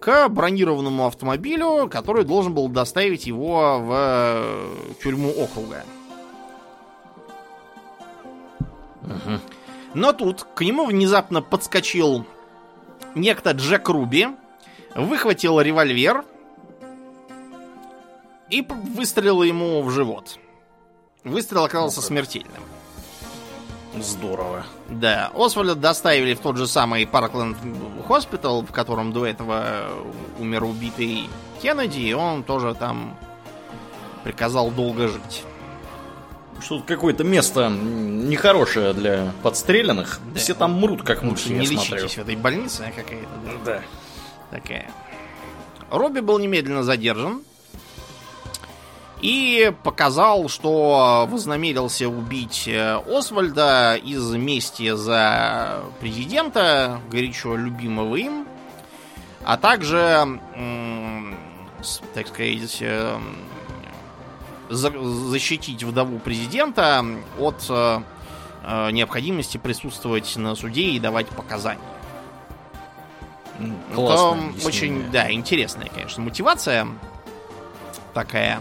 [0.00, 4.68] к бронированному автомобилю, который должен был доставить его в э,
[5.02, 5.84] тюрьму округа.
[9.92, 12.24] Но тут к нему внезапно подскочил
[13.14, 14.28] некто Джек Руби,
[14.94, 16.24] выхватил револьвер
[18.48, 20.38] и выстрелил ему в живот.
[21.26, 22.62] Выстрел оказался смертельным.
[23.98, 24.64] Здорово.
[24.88, 27.56] Да, Освальда доставили в тот же самый Паркленд
[28.06, 29.88] Хоспитал, в котором до этого
[30.38, 31.28] умер убитый
[31.60, 33.18] Кеннеди, и он тоже там
[34.22, 35.42] приказал долго жить.
[36.60, 40.20] Что тут какое-то место нехорошее для подстреленных.
[40.32, 40.38] Да.
[40.38, 41.96] Все там мрут, как Лучше мыши, не я смотрю.
[41.96, 43.28] лечитесь в этой больнице а какая-то.
[43.64, 43.82] да, Да.
[44.58, 44.90] Такая.
[45.90, 47.42] Робби был немедленно задержан
[49.20, 58.46] и показал, что вознамерился убить э, Освальда из мести за президента, горячо любимого им,
[59.44, 60.40] а также,
[62.14, 63.18] так сказать, э,
[64.68, 64.98] за-
[65.30, 67.04] защитить вдову президента
[67.38, 68.00] от э,
[68.90, 71.80] необходимости присутствовать на суде и давать показания.
[73.94, 74.66] Классное объяснение.
[74.66, 76.86] очень, да, интересная, конечно, мотивация
[78.12, 78.60] такая.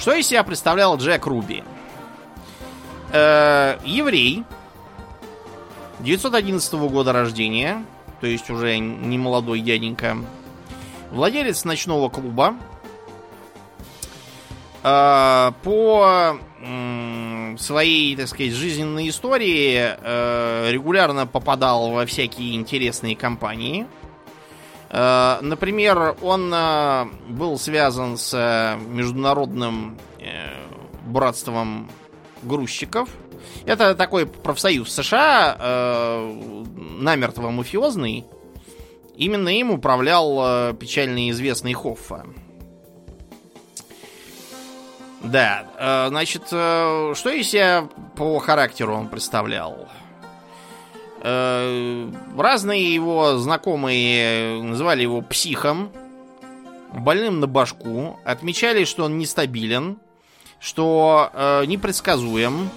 [0.00, 1.62] Что из себя представлял Джек Руби?
[3.12, 4.42] Э, еврей,
[6.00, 7.84] 911 года рождения,
[8.20, 10.16] то есть уже не молодой дяденька,
[11.12, 12.56] владелец ночного клуба,
[14.82, 16.38] Э, по
[17.58, 23.86] своей, так сказать, жизненной истории э, регулярно попадал во всякие интересные компании.
[24.90, 29.98] Э, Например, он э, был связан с э, международным
[31.06, 31.90] братством
[32.42, 33.08] грузчиков.
[33.64, 35.56] Это такой профсоюз США,
[36.76, 38.26] намертво мафиозный.
[39.16, 42.26] Именно им управлял печально известный Хоффа.
[45.24, 49.88] Да, значит, что из себя по характеру он представлял?
[51.22, 55.90] Э, Разные его знакомые называли его психом,
[56.92, 59.98] больным на башку, отмечали, что он нестабилен,
[60.58, 62.70] что э, непредсказуем,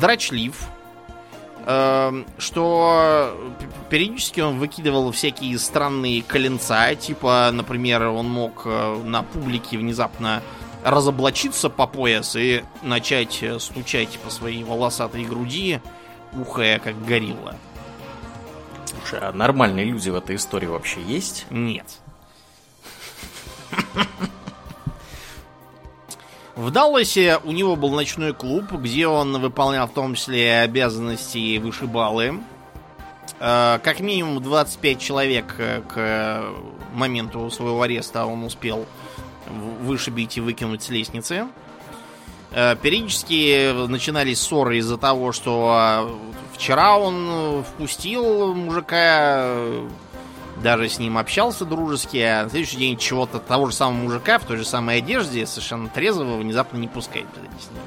[0.00, 0.68] драчлив,
[1.64, 3.36] э, что
[3.90, 10.42] периодически он выкидывал всякие странные коленца, типа, например, он мог э, на публике внезапно
[10.84, 15.80] разоблачиться по пояс и начать э, стучать по своей волосатой груди,
[16.40, 17.56] ухая как горилла.
[19.00, 21.46] Слушай, а нормальные люди в этой истории вообще есть?
[21.50, 21.86] Нет.
[26.54, 32.40] В Далласе у него был ночной клуб, где он выполнял в том числе обязанности вышибалы.
[33.38, 36.44] Э, как минимум 25 человек э, к
[36.94, 38.86] моменту своего ареста он успел
[39.82, 41.46] вышибить и выкинуть с лестницы.
[42.52, 46.18] Э, периодически начинались ссоры из-за того, что
[46.54, 49.56] вчера он впустил мужика
[50.62, 54.44] даже с ним общался дружески, а на следующий день чего-то того же самого мужика в
[54.44, 57.82] той же самой одежде, совершенно трезвого, внезапно не пускает с ним.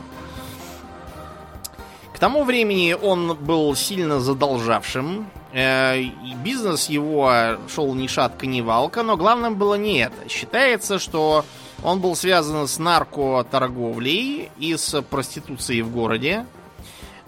[2.13, 5.30] К тому времени он был сильно задолжавшим.
[5.54, 6.02] Э,
[6.43, 10.30] бизнес его шел ни шатка, ни валка, но главным было не это.
[10.30, 11.45] Считается, что
[11.84, 16.46] он был связан с наркоторговлей и с проституцией в городе.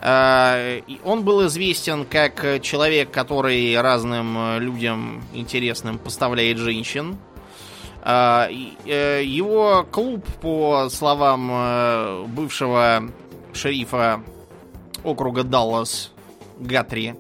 [0.01, 7.17] Э, он был известен как человек, который разным э, людям интересным поставляет женщин.
[8.03, 13.03] Э, его клуб, по словам бывшего
[13.53, 14.23] шерифа
[15.03, 16.11] округа Даллас
[16.59, 17.15] Гатри,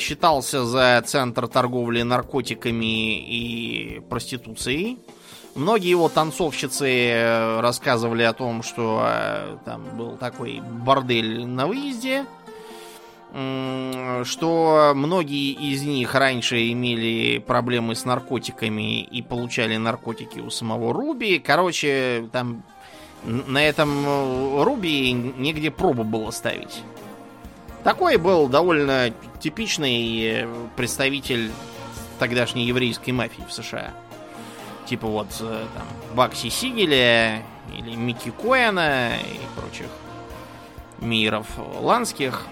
[0.00, 4.98] считался за центр торговли наркотиками и проституцией.
[5.54, 12.26] Многие его танцовщицы э, рассказывали о том, что э, там был такой бордель на выезде,
[14.24, 21.40] что многие из них раньше имели проблемы с наркотиками и получали наркотики у самого Руби.
[21.40, 22.62] Короче, там
[23.24, 26.82] на этом э, Руби негде пробу было ставить.
[27.84, 31.52] Такой был довольно типичный представитель
[32.18, 33.92] тогдашней еврейской мафии в США
[34.86, 37.42] типа вот э, там Бакси Сигеля
[37.76, 39.88] или Микки Коэна и прочих
[40.98, 41.46] миров
[41.80, 42.46] ланских.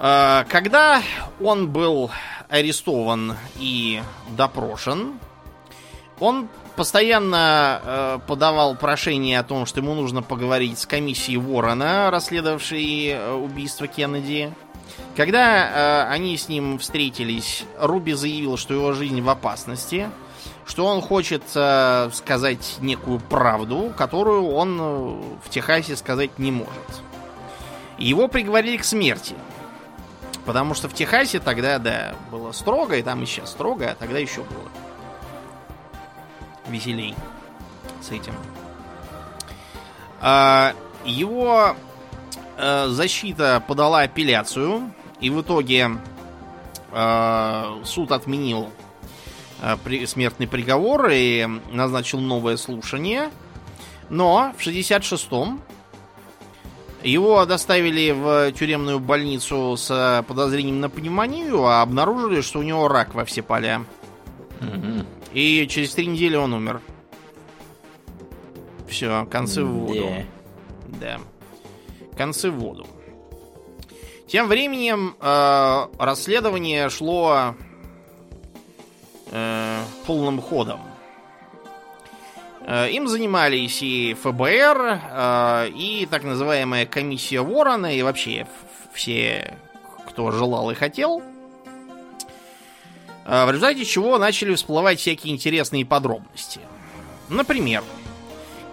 [0.00, 1.02] Э, когда
[1.40, 2.10] он был
[2.48, 5.18] арестован и допрошен,
[6.20, 13.34] он постоянно э, подавал прошение о том, что ему нужно поговорить с комиссией Ворона, расследовавшей
[13.36, 14.52] убийство Кеннеди.
[15.16, 20.10] Когда э, они с ним встретились, Руби заявил, что его жизнь в опасности,
[20.66, 24.84] что он хочет э, сказать некую правду, которую он э,
[25.44, 27.02] в Техасе сказать не может.
[27.98, 29.34] Его приговорили к смерти.
[30.44, 34.18] Потому что в Техасе тогда, да, было строго, и там и сейчас строго, а тогда
[34.18, 34.68] еще было
[36.68, 37.14] веселей
[38.00, 38.34] с этим.
[40.20, 41.76] А, его
[42.56, 45.98] э, защита подала апелляцию и в итоге
[46.92, 48.70] э, суд отменил
[49.62, 53.30] э, при, смертный приговор и назначил новое слушание.
[54.08, 55.60] Но в 66-м
[57.02, 63.14] его доставили в тюремную больницу с подозрением на пневмонию, а обнаружили, что у него рак
[63.14, 63.84] во все поля.
[64.60, 65.06] Угу.
[65.32, 66.80] И через три недели он умер.
[68.88, 69.94] Все, концы в воду.
[69.94, 70.26] Yeah.
[71.00, 71.18] Да.
[72.16, 72.86] Концы в воду.
[74.26, 77.54] Тем временем э, расследование шло
[79.30, 80.80] э, полным ходом.
[82.62, 88.48] Э, им занимались и ФБР, э, и так называемая комиссия Ворона, и вообще
[88.92, 89.56] все,
[90.08, 91.22] кто желал и хотел.
[93.24, 96.60] Э, в результате чего начали всплывать всякие интересные подробности.
[97.28, 97.84] Например,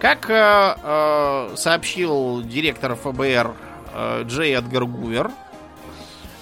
[0.04, 3.54] как э, э, сообщил директор ФБР
[3.94, 5.30] э, Джей Эдгар Гувер,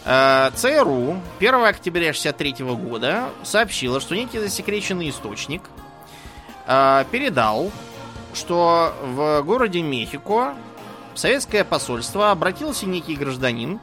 [0.05, 5.63] Э, ЦРУ 1 октября 63 года сообщила, что некий засекреченный источник
[6.67, 7.71] э, передал,
[8.35, 10.57] что в городе Мехико
[11.15, 13.79] советское посольство обратился некий гражданин,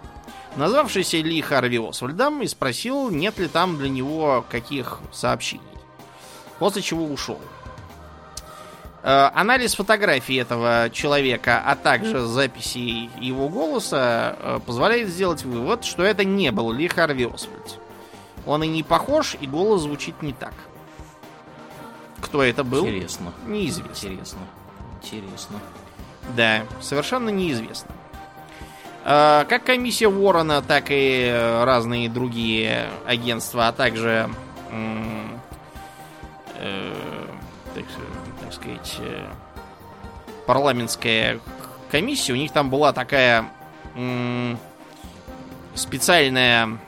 [0.57, 5.63] назвавшийся Ли Харви Освальдом, и спросил, нет ли там для него каких сообщений.
[6.57, 7.39] После чего ушел.
[9.01, 16.25] Анализ фотографии этого человека, а также записи его голоса э, позволяет сделать вывод, что это
[16.25, 17.79] не был Ли Харви Освальд.
[18.45, 20.53] Он и не похож, и голос звучит не так.
[22.21, 22.87] Кто это был?
[22.87, 23.33] Интересно.
[23.45, 24.07] Неизвестно.
[24.09, 24.39] Интересно.
[25.01, 25.59] Интересно.
[26.35, 27.91] Да, совершенно неизвестно.
[29.05, 34.29] Э, как комиссия Ворона, так и разные другие агентства, а также
[38.49, 39.27] так, сказать, э,
[40.47, 41.39] парламентская
[41.91, 43.45] комиссия, у них там была такая
[45.75, 46.79] специальная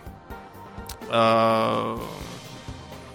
[1.09, 1.97] э,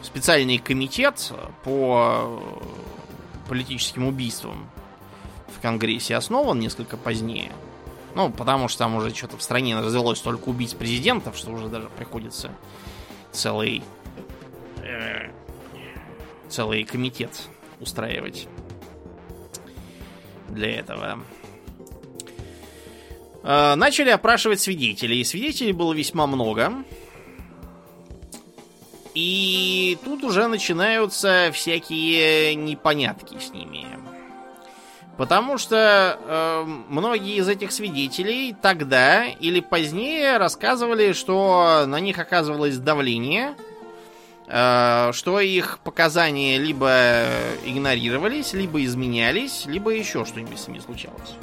[0.03, 1.32] специальный комитет
[1.64, 2.42] по
[3.49, 4.68] политическим убийствам
[5.49, 7.53] в Конгрессе основан несколько позднее.
[8.14, 11.88] Ну, потому что там уже что-то в стране развелось столько убийц президентов, что уже даже
[11.88, 12.51] приходится
[13.32, 13.82] целый
[14.82, 15.30] э,
[16.49, 17.49] целый комитет
[17.80, 18.48] устраивать
[20.48, 21.20] для этого.
[23.42, 25.24] Э, начали опрашивать свидетелей.
[25.24, 26.72] Свидетелей было весьма много.
[29.14, 33.86] И тут уже начинаются всякие непонятки с ними.
[35.16, 42.76] Потому что э, многие из этих свидетелей тогда или позднее рассказывали, что на них оказывалось
[42.76, 43.56] давление,
[44.49, 47.26] что их показания либо
[47.64, 51.34] игнорировались, либо изменялись, либо еще что-нибудь с ними случалось.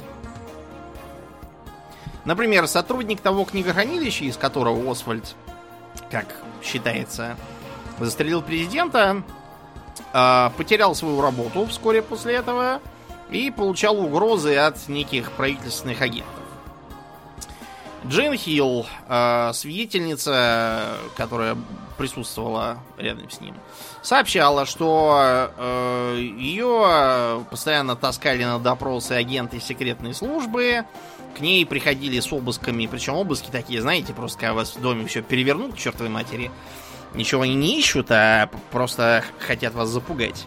[2.24, 5.34] Например, сотрудник того книгохранилища, из которого Освальд,
[6.10, 6.26] как
[6.62, 7.36] считается,
[8.00, 9.22] застрелил президента,
[10.12, 12.80] э, потерял свою работу вскоре после этого
[13.30, 16.32] и получал угрозы от неких правительственных агентов.
[18.06, 21.56] Джин Хилл, э, свидетельница, которая
[21.96, 23.54] присутствовала рядом с ним,
[24.02, 30.84] сообщала, что э, ее постоянно таскали на допросы агенты секретной службы,
[31.36, 35.22] к ней приходили с обысками, причем обыски такие, знаете, просто когда вас в доме все
[35.22, 36.50] перевернут к чертовой матери,
[37.14, 40.46] ничего они не ищут, а просто хотят вас запугать.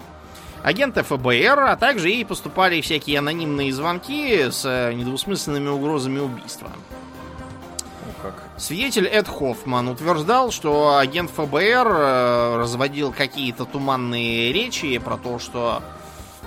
[0.63, 6.69] Агенты ФБР, а также ей поступали всякие анонимные звонки с э, недвусмысленными угрозами убийства.
[8.57, 15.83] Свидетель Эд Хоффман утверждал, что агент ФБР э, разводил какие-то туманные речи про то, что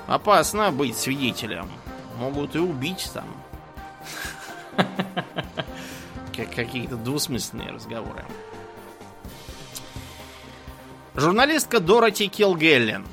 [0.09, 1.71] опасно быть свидетелем.
[2.19, 3.29] Могут и убить там.
[6.37, 8.25] Как какие-то двусмысленные разговоры.
[11.15, 13.07] Журналистка Дороти Килгеллен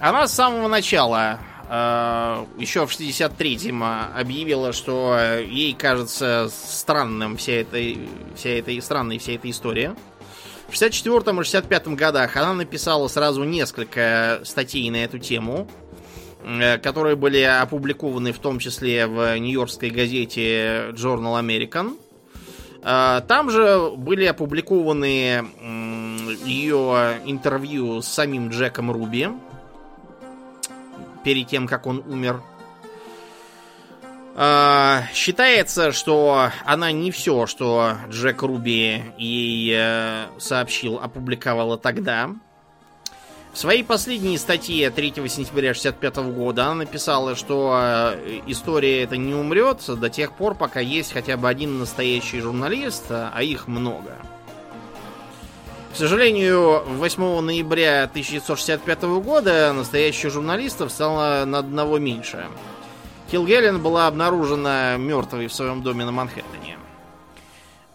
[0.00, 1.38] она с самого начала,
[1.68, 7.78] еще в 63-м, э, объявила, что ей кажется странным вся эта,
[8.36, 9.96] вся эта, странной вся эта история.
[10.68, 15.66] В 64 и 65 годах она написала сразу несколько статей на эту тему,
[16.44, 21.96] э, которые были опубликованы в том числе в нью-йоркской газете Journal American.
[22.82, 25.42] Там же были опубликованы
[26.44, 29.28] ее интервью с самим Джеком Руби,
[31.24, 32.42] перед тем, как он умер.
[34.36, 42.30] Э, считается, что она не все, что Джек Руби ей э, сообщил, опубликовала тогда.
[43.52, 49.32] В своей последней статье 3 сентября 65 года она написала, что э, история эта не
[49.32, 54.18] умрет до тех пор, пока есть хотя бы один настоящий журналист, а их много.
[55.94, 62.48] К сожалению, 8 ноября 1965 года настоящих журналистов стало на одного меньше.
[63.30, 66.78] Килгеллен была обнаружена мертвой в своем доме на Манхэттене.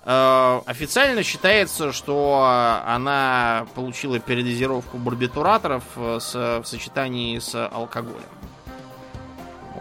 [0.05, 8.23] Э, официально считается, что она получила передозировку барбитураторов с, в сочетании с алкоголем.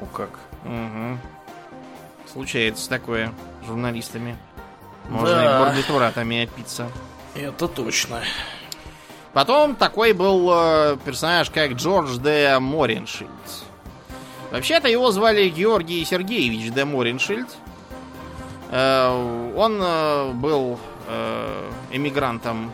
[0.01, 0.31] О как.
[0.65, 1.19] Угу.
[2.33, 4.37] Случается такое с журналистами.
[5.09, 5.45] Можно да.
[5.45, 6.91] и барбитуратами опиться.
[7.39, 8.23] Это точно.
[9.33, 12.59] Потом такой был э, персонаж, как Джордж Д.
[12.59, 13.31] Мориншильд.
[14.51, 16.85] Вообще-то его звали Георгий Сергеевич Д.
[16.85, 17.47] Мориншильд.
[18.73, 22.73] Э, он э, был э, эмигрантом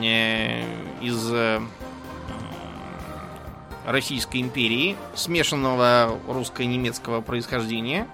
[0.00, 0.62] э,
[1.00, 1.60] из э,
[3.84, 8.06] Российской империи, смешанного русско-немецкого происхождения.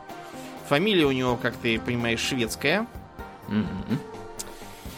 [0.70, 2.86] Фамилия у него, как ты понимаешь, шведская.
[3.48, 4.11] Mm-hmm.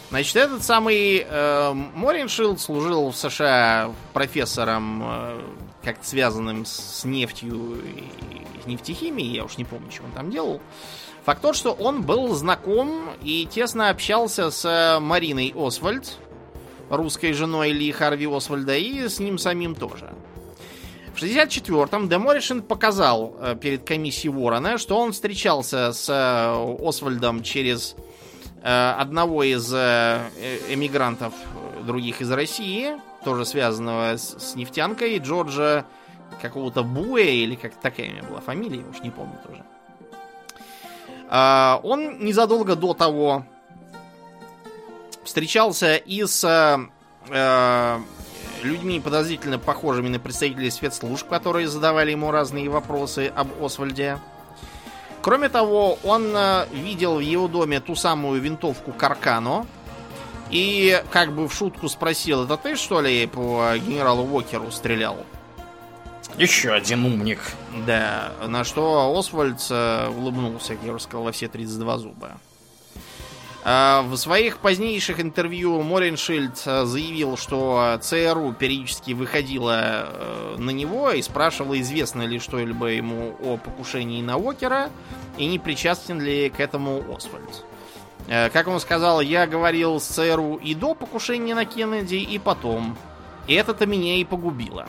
[0.09, 5.41] Значит, этот самый э, Мориншилд служил в США профессором, э,
[5.83, 10.61] как-то связанным с нефтью и нефтехимией, я уж не помню, что он там делал.
[11.25, 16.17] Факт тот, что он был знаком и тесно общался с Мариной Освальд,
[16.89, 20.13] русской женой Ли Харви Освальда, и с ним самим тоже.
[21.15, 27.95] В 64-м Деморишин показал э, перед комиссией Ворона, что он встречался с э, Освальдом через
[27.95, 28.14] Э,
[28.67, 31.33] одного из э, э, эмигрантов
[31.83, 32.93] других из России,
[33.23, 35.85] тоже связанного с, с нефтянкой, Джорджа
[36.41, 39.63] какого-то Буэ, или как такая у меня была фамилия, уж не помню тоже.
[41.83, 43.45] Он незадолго до того
[45.23, 46.79] встречался и с
[48.63, 54.19] людьми подозрительно похожими на представителей спецслужб, которые задавали ему разные вопросы об Освальде.
[55.25, 59.65] Кроме того, он э, видел в его доме ту самую винтовку Каркано.
[60.51, 65.17] И как бы в шутку спросил, это ты что ли по генералу Уокеру стрелял?
[66.37, 67.39] Еще один умник.
[67.87, 72.37] Да, на что Освальд э, улыбнулся, я уже сказал, во все 32 зуба.
[73.67, 81.09] А, В своих позднейших интервью Мореншильд э, заявил, что ЦРУ периодически выходила э, на него
[81.09, 84.91] и спрашивала, известно ли что-либо ему о покушении на Уокера
[85.39, 87.65] и не причастен ли к этому Освальд.
[88.27, 92.95] Э, Как он сказал, я говорил с ЦРУ и до покушения на Кеннеди, и потом.
[93.47, 94.87] И это-то меня и погубило.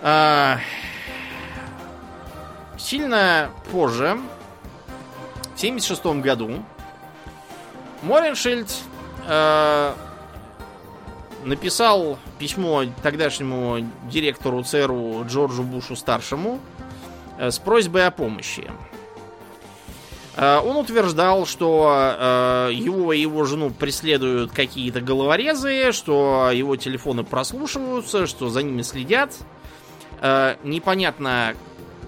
[0.00, 0.60] А,
[2.78, 4.16] Сильно позже,
[5.56, 6.62] в 1976 году,
[8.02, 8.68] Мореншильд
[9.26, 9.94] э,
[11.44, 13.78] написал письмо тогдашнему
[14.10, 16.60] директору ЦРУ Джорджу Бушу-старшему
[17.38, 18.70] э, с просьбой о помощи.
[20.36, 27.24] Э, Он утверждал, что э, его и его жену преследуют какие-то головорезы, что его телефоны
[27.24, 29.32] прослушиваются, что за ними следят.
[30.20, 31.54] Э, Непонятно,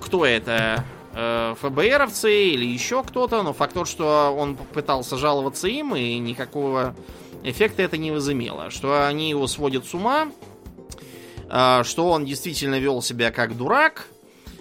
[0.02, 6.18] кто это, ФБРовцы или еще кто-то, но факт тот, что он попытался жаловаться им, и
[6.18, 6.94] никакого
[7.42, 8.70] эффекта это не возымело.
[8.70, 10.28] Что они его сводят с ума,
[11.50, 14.08] э, что он действительно вел себя как дурак,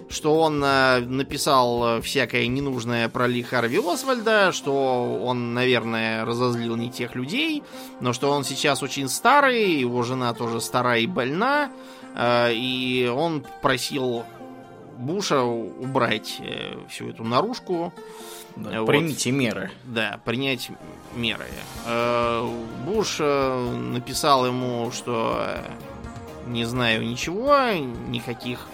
[0.08, 6.90] что он э, написал всякое ненужное про Ли Харви Освальда, что он, наверное, разозлил не
[6.90, 7.62] тех людей,
[8.00, 11.70] но что он сейчас очень старый, его жена тоже старая и больна,
[12.14, 14.24] э, и он просил
[14.98, 17.92] Буша убрать э, всю эту наружку.
[18.56, 18.88] Да, Вот.
[18.88, 19.70] Примите меры.
[19.84, 20.70] Да, принять
[21.14, 21.46] меры.
[21.86, 22.48] Э,
[22.84, 25.70] Буш написал ему, что э,
[26.48, 27.70] не знаю ничего,
[28.08, 28.66] никаких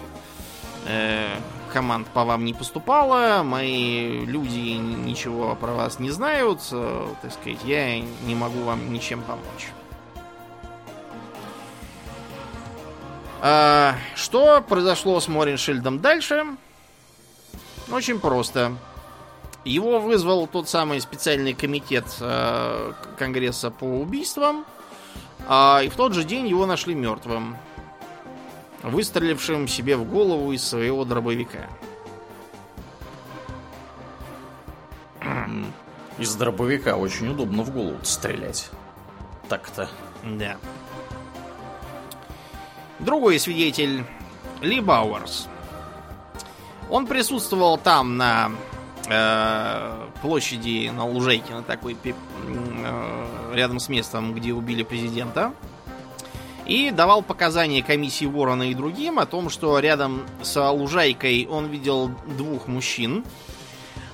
[1.72, 7.98] команд по вам не поступало, мои люди ничего про вас не знают, так сказать, я
[8.00, 9.72] не могу вам ничем помочь.
[13.46, 16.46] А, что произошло с Мореншильдом дальше?
[17.92, 18.74] Очень просто.
[19.66, 24.64] Его вызвал тот самый специальный комитет э, Конгресса по убийствам,
[25.46, 27.58] а, и в тот же день его нашли мертвым,
[28.82, 31.68] выстрелившим себе в голову из своего дробовика.
[36.16, 38.70] Из дробовика очень удобно в голову стрелять.
[39.50, 39.90] Так-то.
[40.22, 40.56] Да.
[43.04, 44.02] Другой свидетель
[44.62, 45.48] Ли Бауэрс.
[46.88, 48.50] Он присутствовал там на
[49.06, 55.52] э, площади на лужайке, на такой э, рядом с местом, где убили президента.
[56.64, 62.10] И давал показания комиссии Ворона и другим о том, что рядом с лужайкой он видел
[62.38, 63.22] двух мужчин.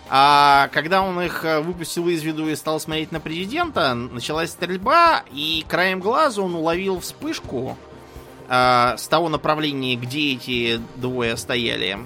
[0.09, 5.22] А когда он их э, выпустил из виду и стал смотреть на президента, началась стрельба,
[5.30, 7.78] и краем глаза он уловил вспышку
[8.51, 11.99] э, с того направления, где эти двое стояли.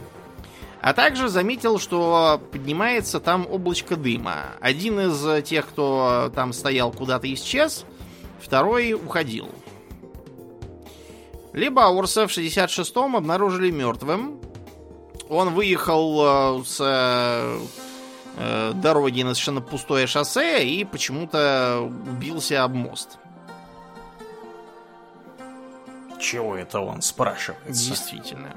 [0.81, 4.53] А также заметил, что поднимается там облачко дыма.
[4.61, 7.87] Один из тех, кто там стоял, куда-то исчез,
[8.39, 9.49] второй уходил.
[11.55, 14.41] Либо Урса в 66-м обнаружили мертвым.
[15.31, 17.59] Он выехал э, с э,
[18.37, 23.19] э, дороги на совершенно пустое шоссе и почему-то убился об мост.
[26.25, 27.91] Чего это он спрашивается?
[27.91, 28.57] Действительно.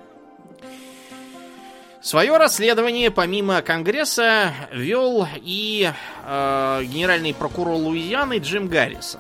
[2.02, 5.92] Свое расследование помимо Конгресса вел и
[6.26, 9.20] э, генеральный прокурор Луизианы Джим Гаррисон.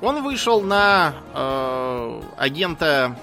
[0.00, 3.16] Он вышел на э, агента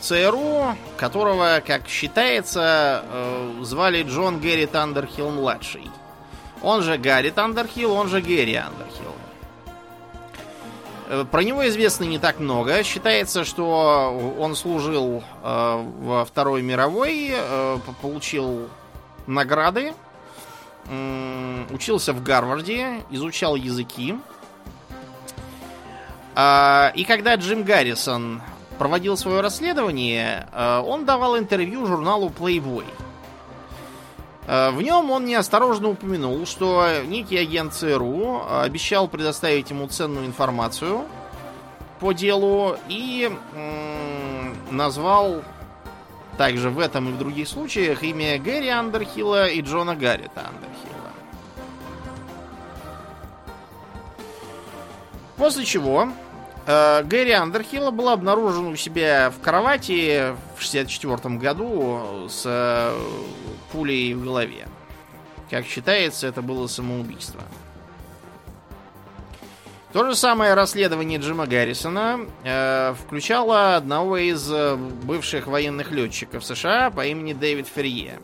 [0.00, 5.90] ЦРУ, которого, как считается, э, звали Джон Гэри Тандерхилл младший.
[6.60, 9.15] Он же Гарри Тандерхилл, он же Гэри Андерхилл.
[11.08, 12.82] Э, Про него известно не так много.
[12.82, 18.68] Считается, что он служил э, во Второй мировой, э, по- получил
[19.26, 19.92] награды,
[21.72, 24.14] учился в Гарварде, изучал языки.
[26.36, 28.40] А, и когда Джим Гаррисон
[28.78, 30.46] проводил свое расследование,
[30.86, 32.84] он давал интервью журналу Playboy.
[34.46, 41.04] Э, В нем он неосторожно упомянул, что некий агент ЦРУ обещал предоставить ему ценную информацию
[42.00, 43.30] по делу и
[44.70, 45.42] назвал
[46.36, 51.12] также в этом и в других случаях имя Гэри Андерхилла и Джона Гаррита Андерхилла.
[55.36, 56.25] После чего Э,
[56.66, 62.92] Гэри Андерхилла был обнаружен у себя в кровати в 64 году с э,
[63.70, 64.66] пулей в голове.
[65.48, 67.42] Как считается, это было самоубийство.
[69.92, 76.90] То же самое расследование Джима Гаррисона э, включало одного из э, бывших военных летчиков США
[76.90, 78.18] по имени Дэвид Ферье.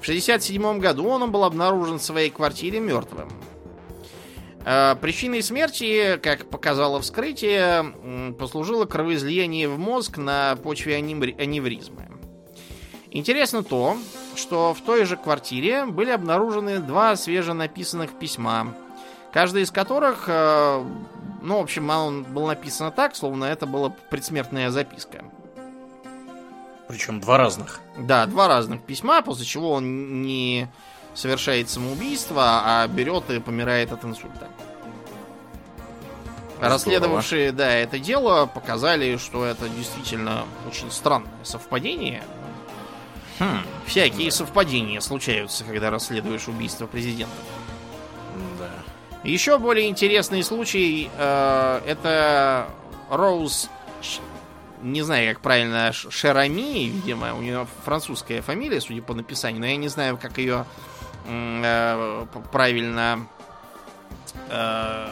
[0.00, 3.30] В 1967 году он был обнаружен в своей квартире мертвым.
[4.64, 12.08] Э, причиной смерти, как показало вскрытие, послужило кровоизлияние в мозг на почве аневризмы.
[13.10, 13.98] Интересно то,
[14.36, 18.74] что в той же квартире были обнаружены два свеженаписанных письма,
[19.32, 20.84] каждый из которых, э,
[21.42, 25.24] ну, в общем, он был написан так, словно это была предсмертная записка.
[26.88, 27.80] Причем два разных.
[27.98, 30.68] Да, два разных письма, после чего он не
[31.14, 34.48] совершает самоубийство, а берет и помирает от инсульта.
[36.62, 36.74] Здорово.
[36.78, 42.22] Расследовавшие, да, это дело показали, что это действительно очень странное совпадение.
[43.40, 44.36] Хм, всякие да.
[44.36, 47.34] совпадения случаются, когда расследуешь убийство президента.
[48.58, 48.70] Да.
[49.24, 52.68] Еще более интересный случай э, это
[53.10, 53.68] Роуз,
[54.82, 59.76] не знаю, как правильно, Шерами, видимо, у нее французская фамилия, судя по написанию, но я
[59.76, 60.64] не знаю, как ее
[62.50, 63.26] правильно
[64.48, 65.06] э,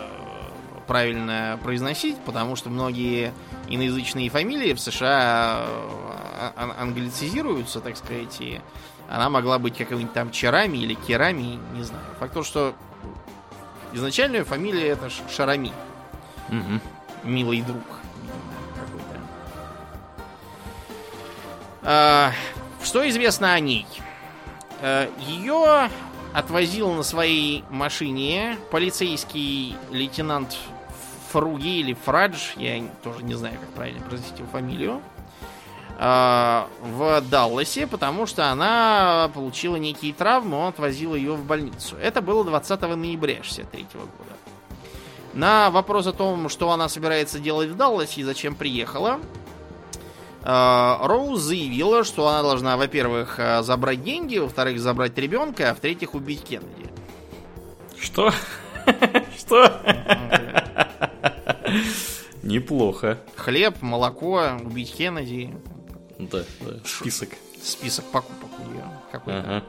[0.86, 3.32] правильно произносить, потому что многие
[3.68, 5.64] иноязычные фамилии в США
[6.56, 8.60] э, англицизируются, так сказать, и
[9.08, 12.04] она могла быть какой-нибудь там Черами или Керами, не знаю.
[12.18, 12.74] Факт то, что
[13.92, 15.72] изначальная фамилия это Шарами.
[16.48, 16.80] Угу.
[17.24, 17.82] Милый друг.
[21.82, 22.32] А,
[22.82, 23.86] что известно о ней?
[24.80, 25.90] Э, Ее
[26.32, 30.56] отвозил на своей машине полицейский лейтенант
[31.30, 35.00] Фруги или Фрадж, я тоже не знаю, как правильно произнести его фамилию,
[35.98, 41.96] э, в Далласе, потому что она получила некие травмы, он отвозил ее в больницу.
[41.96, 44.30] Это было 20 ноября 63 года.
[45.34, 49.20] На вопрос о том, что она собирается делать в Далласе и зачем приехала,
[50.42, 56.42] Роуз заявила, что она должна, во-первых, э, забрать деньги, во-вторых, забрать ребенка, а в-третьих, убить
[56.44, 56.88] Кеннеди.
[57.98, 58.32] Что?
[59.38, 59.82] Что?
[62.42, 63.18] Неплохо.
[63.36, 65.54] Хлеб, молоко, убить Кеннеди.
[66.18, 67.30] Да, да, список.
[67.62, 69.64] Список покупок у нее какой-то.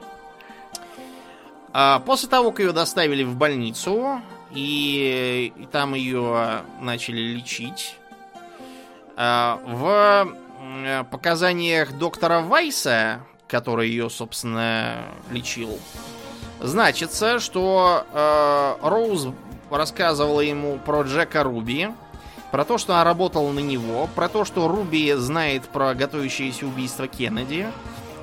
[1.74, 4.22] А после того, как ее доставили в больницу,
[4.54, 7.96] и, и там ее начали лечить,
[9.16, 10.36] а, в
[11.12, 15.80] показаниях доктора Вайса, который ее, собственно, лечил,
[16.60, 19.28] значится, что э, Роуз
[19.70, 21.90] рассказывала ему про Джека Руби,
[22.52, 27.08] про то, что она работала на него, про то, что Руби знает про готовящееся убийство
[27.08, 27.68] Кеннеди,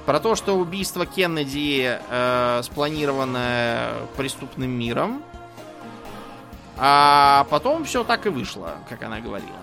[0.06, 5.22] про то, что убийство Кеннеди э, спланировано преступным миром,
[6.76, 9.57] а потом все так и вышло, как она говорила.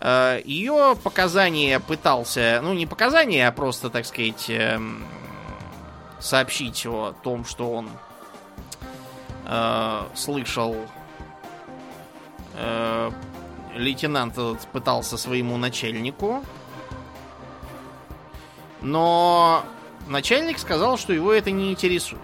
[0.00, 5.04] Э, Ее показания пытался, ну не показания, а просто, так сказать, эм,
[6.18, 7.90] сообщить о том, что он
[9.46, 10.76] э, слышал
[12.54, 13.10] э,
[13.74, 16.44] лейтенант этот пытался своему начальнику,
[18.80, 19.64] но
[20.06, 22.20] начальник сказал, что его это не интересует.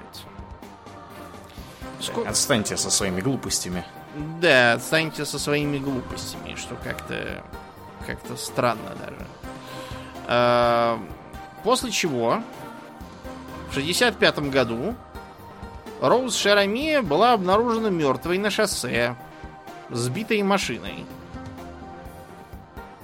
[2.00, 2.18] Ск...
[2.26, 3.84] Отстаньте со своими глупостями.
[4.40, 7.44] Да, отстаньте со своими глупостями, что как-то
[8.06, 9.26] как-то странно даже.
[10.26, 11.00] А,
[11.62, 12.42] после чего
[13.70, 14.94] в 65 году
[16.00, 19.16] Роуз Шарами была обнаружена мертвой на шоссе,
[19.90, 21.04] сбитой машиной.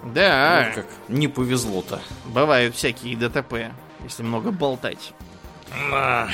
[0.05, 0.67] Да.
[0.67, 2.01] Вот как не повезло-то.
[2.27, 3.73] Бывают всякие ДТП,
[4.03, 5.13] если много болтать.
[5.93, 6.29] А,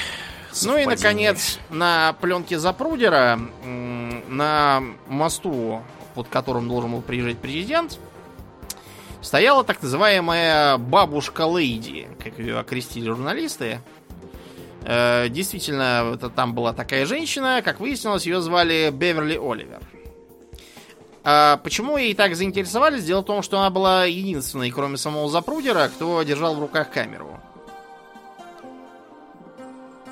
[0.62, 5.82] ну и, наконец, на пленке Запрудера, на мосту,
[6.14, 7.98] под которым должен был приезжать президент,
[9.20, 13.80] стояла так называемая бабушка Лейди, как ее окрестили журналисты.
[14.82, 19.80] Э, действительно, это, там была такая женщина, как выяснилось, ее звали Беверли Оливер.
[21.24, 23.04] А почему ей так заинтересовались?
[23.04, 27.38] Дело в том, что она была единственной, кроме самого Запрудера, кто держал в руках камеру.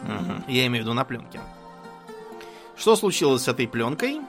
[0.02, 0.44] Угу.
[0.48, 1.40] Я имею в виду на пленке.
[2.76, 4.20] Что случилось с этой пленкой?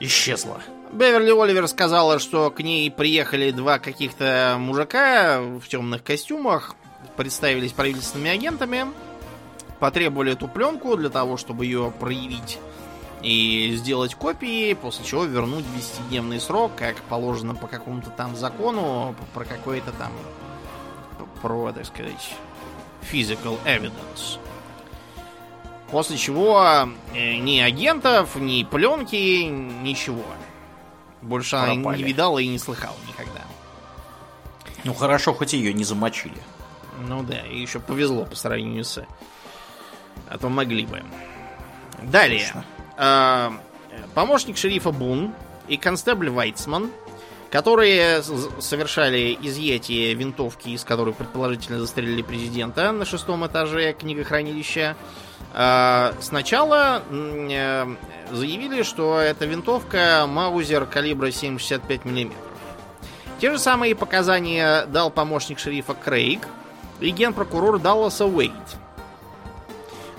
[0.00, 0.60] Исчезла.
[0.92, 6.74] Беверли Оливер сказала, что к ней приехали два каких-то мужика в темных костюмах,
[7.16, 8.86] представились правительственными агентами,
[9.78, 12.58] потребовали эту пленку для того, чтобы ее проявить
[13.22, 19.14] и сделать копии, после чего вернуть в 10-дневный срок, как положено по какому-то там закону,
[19.32, 20.10] про какой-то там,
[21.40, 22.34] про, так сказать,
[23.12, 24.38] physical evidence.
[25.92, 30.24] После чего э, ни агентов, ни пленки, ничего.
[31.22, 31.98] Больше она Пропали.
[31.98, 33.42] не видала и не слыхала никогда.
[34.84, 36.40] Ну хорошо, хоть ее не замочили.
[37.06, 39.04] Ну да, и еще повезло по сравнению с...
[40.28, 41.02] А то могли бы.
[42.02, 42.40] Далее.
[42.46, 42.64] Точно.
[42.96, 43.50] Э,
[44.14, 45.34] помощник шерифа Бун
[45.68, 46.90] и констебль Вайтсман,
[47.50, 54.96] которые совершали изъятие винтовки, из которой предположительно застрелили президента на шестом этаже книгохранилища,
[55.52, 57.86] э, сначала э,
[58.30, 62.34] заявили, что это винтовка Маузер калибра 7,65 мм.
[63.40, 66.46] Те же самые показания дал помощник шерифа Крейг
[67.00, 68.52] и генпрокурор Далласа Уэйд.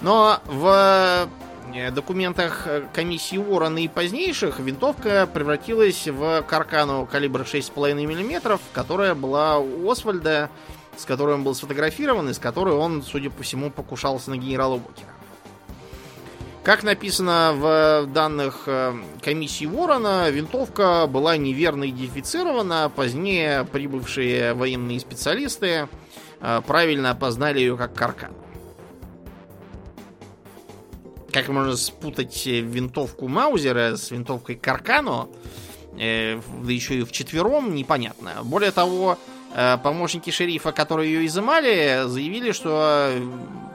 [0.01, 1.29] Но в
[1.93, 9.59] документах э, комиссии Уоррена и позднейших винтовка превратилась в каркану калибра 6,5 мм, которая была
[9.59, 10.49] у Освальда,
[10.97, 14.75] с которой он был сфотографирован, и с которой он, судя по всему, покушался на генерала
[14.75, 15.11] Уокера.
[16.63, 18.93] Как написано в данных э,
[19.23, 22.91] комиссии Уоррена, винтовка была неверно идентифицирована.
[22.95, 25.87] Позднее прибывшие военные специалисты
[26.39, 28.31] э, правильно опознали ее как каркан.
[31.31, 35.29] Как можно спутать э, винтовку Маузера с винтовкой Каркано,
[35.97, 38.33] э, да еще и в четвером, непонятно.
[38.43, 39.17] Более того,
[39.55, 43.21] э, помощники шерифа, которые ее изымали, заявили, что э,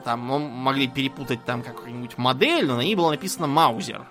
[0.05, 4.03] там могли перепутать там какую-нибудь модель, но на ней было написано Маузер.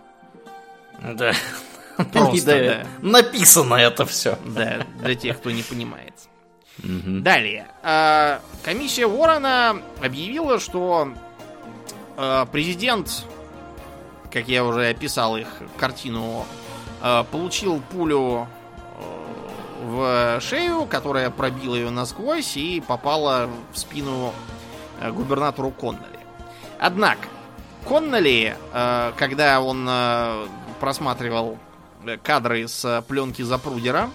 [1.03, 1.33] Да.
[2.13, 3.09] Просто, Да.
[3.09, 4.39] Написано это все.
[4.45, 6.15] Да, для тех, кто не понимает.
[6.83, 7.69] Далее.
[7.83, 11.09] А, Комиссия Ворона объявила, что
[12.53, 13.25] президент,
[14.37, 16.45] как я уже описал их картину,
[17.01, 18.47] а, получил пулю
[19.81, 24.35] а, в шею, которая пробила ее насквозь и попала в спину
[25.01, 26.19] а, губернатору Конноли.
[26.79, 27.29] Однако,
[27.89, 28.55] Конноли,
[29.17, 29.89] когда он
[30.81, 31.57] просматривал
[32.05, 34.11] э, кадры с пленки Запрудера,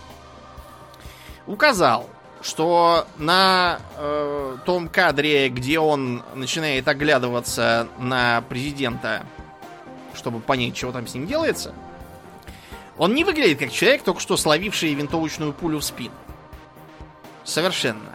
[1.48, 2.08] указал,
[2.42, 9.26] что на э, том кадре, где он начинает оглядываться на президента,
[10.16, 11.74] чтобы понять, чего там с ним делается,
[12.98, 16.14] он не выглядит как человек, только что словивший винтовочную пулю в спину.
[17.44, 18.12] Совершенно.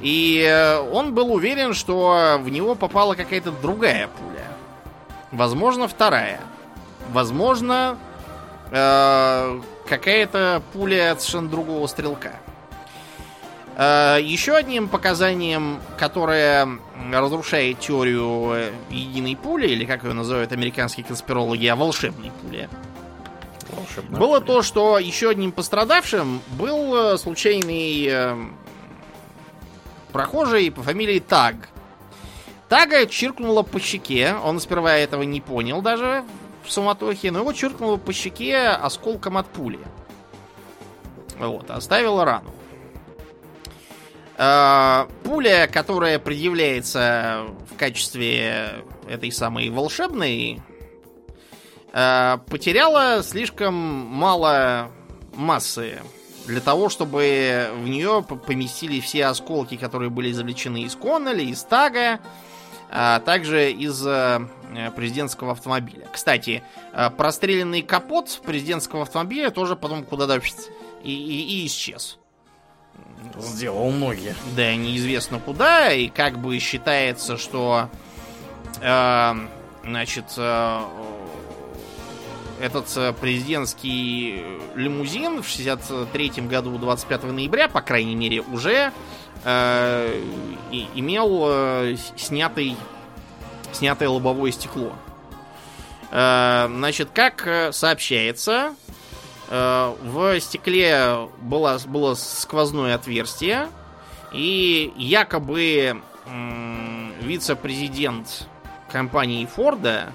[0.00, 4.46] И э, он был уверен, что в него попала какая-то другая пуля.
[5.32, 6.40] Возможно, вторая.
[7.12, 7.98] Возможно,
[8.70, 12.32] э, какая-то пуля от совершенно другого стрелка.
[13.76, 16.66] Э, Еще одним показанием, которое
[17.12, 22.70] разрушает теорию э, единой пули, или как ее называют американские конспирологи, о волшебной пуле,
[24.08, 28.36] было то, что еще одним пострадавшим был э, случайный э,
[30.12, 31.68] прохожий по фамилии Таг.
[32.70, 34.34] Тага чиркнуло по щеке.
[34.42, 36.24] Он сперва этого не понял даже
[36.64, 39.80] в суматохе, но его чиркнуло по щеке осколком от пули.
[41.38, 42.55] Вот, оставила рану.
[44.38, 50.60] Э, Пуля, которая предъявляется в качестве этой самой волшебной,
[51.92, 54.90] э, потеряла слишком мало
[55.34, 55.98] массы
[56.46, 62.20] для того, чтобы в нее поместили все осколки, которые были извлечены из Коннелли, из Тага,
[62.90, 64.40] а также из э,
[64.94, 66.06] президентского автомобиля.
[66.12, 66.62] Кстати,
[66.92, 70.40] э, простреленный капот президентского автомобиля тоже потом куда-то
[71.02, 72.18] и, и- и исчез.
[73.38, 74.34] Сделал ноги.
[74.56, 77.88] Да, неизвестно куда, и как бы считается, что
[78.80, 79.34] э,
[79.84, 80.80] значит э,
[82.60, 84.42] этот э, президентский
[84.74, 88.90] лимузин в 63 году 25 ноября, по крайней мере, уже
[89.44, 90.22] э,
[90.72, 92.76] и- имел э, снятый,
[93.72, 94.92] снятое лобовое стекло.
[96.10, 98.74] Э, значит, как э, сообщается,
[99.48, 103.68] в стекле было, было сквозное отверстие,
[104.32, 106.02] и якобы
[107.20, 108.48] вице-президент
[108.90, 110.12] компании Форда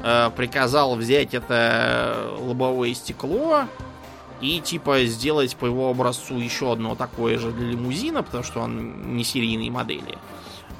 [0.00, 3.64] э, приказал взять это лобовое стекло
[4.40, 9.16] и типа сделать по его образцу еще одно такое же для лимузина, потому что он
[9.16, 10.18] не серийной модели,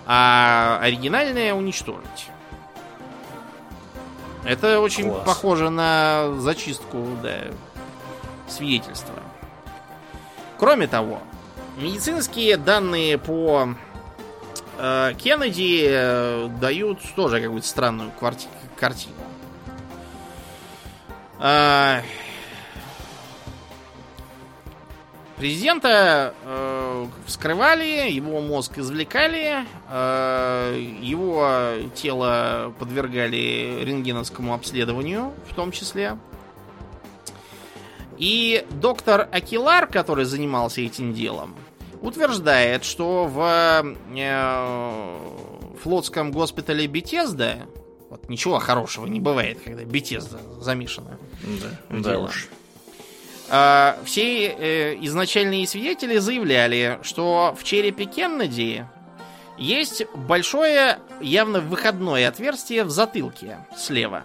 [0.07, 2.29] а оригинальное уничтожить.
[4.45, 5.25] Это очень Класс.
[5.25, 7.45] похоже на зачистку да,
[8.49, 9.15] свидетельства.
[10.59, 11.21] Кроме того,
[11.77, 13.75] медицинские данные по
[14.79, 18.11] э, Кеннеди э, дают тоже какую-то странную
[18.79, 19.15] картину.
[21.39, 22.03] А,
[25.43, 36.17] Президента э, вскрывали, его мозг извлекали, э, его тело подвергали рентгеновскому обследованию, в том числе.
[38.19, 41.57] И доктор Акилар, который занимался этим делом,
[42.01, 45.19] утверждает, что в э,
[45.83, 47.67] флотском госпитале Бетезда,
[48.11, 51.19] вот ничего хорошего не бывает, когда Бетезда замешана.
[51.43, 52.49] Да, да уж.
[53.55, 58.87] А, все э, изначальные свидетели заявляли, что в черепе Кеннеди
[59.59, 64.23] есть большое, явно выходное отверстие в затылке слева.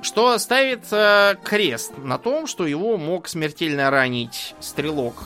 [0.00, 5.24] Что ставит э, крест на том, что его мог смертельно ранить стрелок,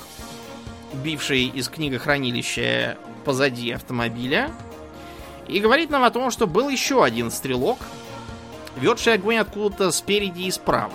[0.95, 4.51] бивший из книгохранилища позади автомобиля.
[5.47, 7.81] И говорит нам о том, что был еще один стрелок,
[8.77, 10.95] ведший огонь откуда-то спереди и справа.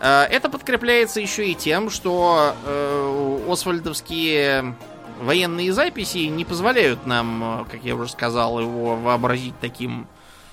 [0.00, 4.76] Э, Это подкрепляется еще и тем, что э, Освальдовские
[5.20, 10.06] военные записи не позволяют нам, э, как я уже сказал, его вообразить таким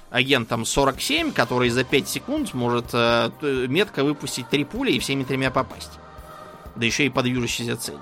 [0.10, 2.94] агентом 47, который за 5 секунд может
[3.42, 5.90] метко выпустить три пули и всеми тремя попасть.
[6.76, 7.98] Да еще и по движущейся цели.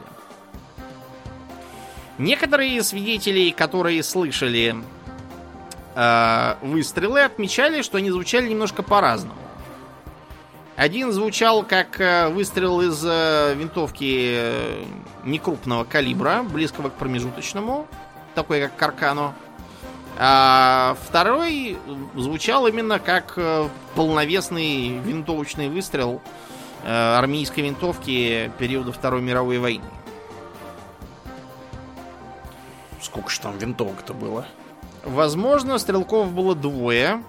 [2.18, 4.76] Некоторые свидетели, которые слышали
[5.96, 9.41] э, выстрелы, отмечали, что они звучали немножко по-разному.
[10.82, 14.84] Один звучал как э, выстрел из э, винтовки э,
[15.24, 17.86] некрупного калибра, близкого к промежуточному,
[18.34, 19.36] такой как Каркано.
[20.18, 21.78] А второй
[22.16, 23.38] звучал именно как
[23.94, 26.20] полновесный винтовочный выстрел
[26.84, 29.86] армейской винтовки периода Второй мировой войны.
[33.04, 34.48] Сколько ж там винтовок-то было?
[35.06, 37.22] Возможно, стрелков было двое.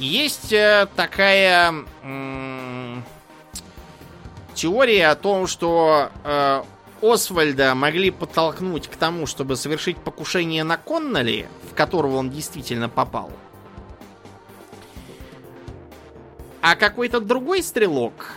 [0.00, 1.74] Есть э, такая
[4.54, 6.62] теория о том, что э,
[7.02, 13.30] Освальда могли подтолкнуть к тому, чтобы совершить покушение на Конноли, в которого он действительно попал.
[16.62, 18.32] А какой-то другой стрелок,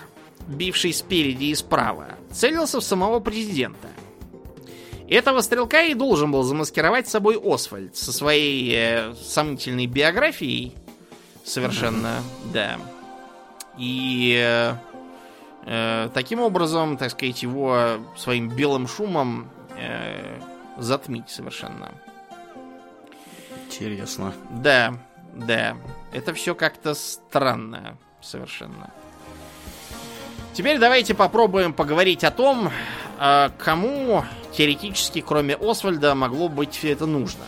[0.45, 3.87] бивший спереди и справа, целился в самого президента.
[5.07, 10.75] Этого стрелка и должен был замаскировать собой Освальд со своей э, сомнительной биографией.
[11.43, 12.21] Совершенно,
[12.53, 12.77] да.
[13.77, 14.75] И э,
[15.65, 20.39] э, таким образом, так сказать, его своим белым шумом э,
[20.77, 21.91] затмить совершенно.
[23.65, 24.33] Интересно.
[24.51, 24.93] Да,
[25.33, 25.75] да.
[26.11, 28.91] Это все как-то странно совершенно.
[30.53, 32.71] Теперь давайте попробуем поговорить о том,
[33.17, 37.43] а, кому теоретически, кроме Освальда, могло быть это нужно.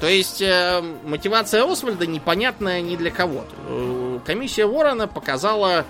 [0.00, 3.44] То есть э, мотивация Освальда непонятная ни для кого.
[3.68, 5.84] Э, Комиссия Ворона показала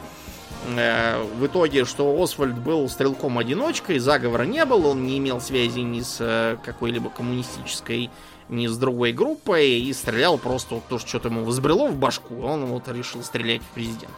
[0.67, 6.01] э, в итоге, что Освальд был стрелком-одиночкой, заговора не было, он не имел связи ни
[6.01, 8.11] с э, какой-либо коммунистической,
[8.49, 12.43] ни с другой группой, и стрелял просто вот то, что что-то ему взбрело в башку,
[12.43, 14.11] он вот решил стрелять в президента.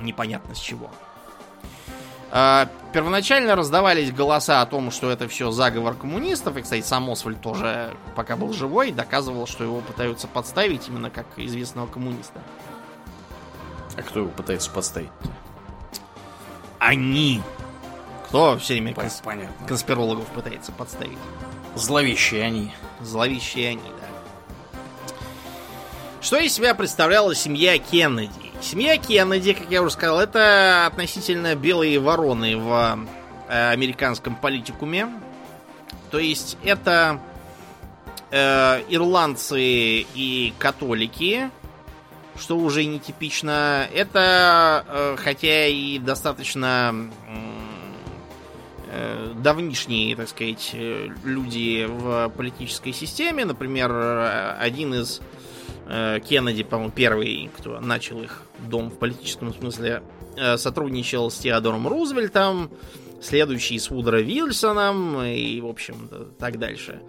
[0.00, 0.90] Непонятно с чего.
[2.34, 6.56] А, Первоначально раздавались голоса о том, что это все заговор коммунистов.
[6.56, 11.26] И, кстати, сам Освальд тоже, пока был живой, доказывал, что его пытаются подставить именно как
[11.36, 12.40] известного коммуниста.
[13.96, 15.10] А кто его пытается подставить?
[16.78, 17.42] Они!
[18.28, 19.66] Кто все время конс- Понятно.
[19.66, 21.18] конспирологов пытается подставить?
[21.74, 22.72] Зловещие они.
[23.00, 24.78] Зловещие они, да.
[26.20, 28.41] Что из себя представляла семья Кеннеди?
[28.62, 33.06] Семья Кеннеди, как я уже сказал, это относительно белые вороны в
[33.48, 35.08] э, американском политикуме.
[36.12, 37.20] То есть это
[38.30, 41.50] э, ирландцы и католики,
[42.38, 43.88] что уже нетипично.
[43.92, 47.10] Это, э, хотя и достаточно
[48.86, 53.44] э, давнишние, так сказать, э, люди в политической системе.
[53.44, 55.20] Например, э, один из
[55.86, 60.02] Кеннеди, по-моему, первый, кто начал их дом в политическом смысле,
[60.36, 62.70] э, сотрудничал с Теодором Рузвельтом,
[63.20, 66.08] следующий с Вудро Вильсоном и, в общем,
[66.38, 67.00] так дальше.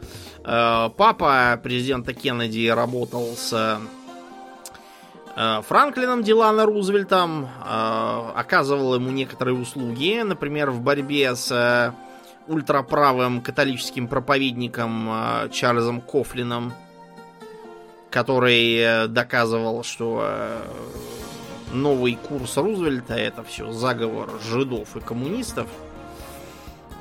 [0.44, 3.80] Э, Папа президента Кеннеди работал с
[5.36, 11.94] э, Франклином Дилана Рузвельтом, э, оказывал ему некоторые услуги, например, в борьбе с э,
[12.48, 16.74] ультраправым католическим проповедником э, Чарльзом Кофлином,
[18.14, 20.62] который э, доказывал, что э,
[21.72, 25.68] новый курс Рузвельта это все заговор жидов и коммунистов.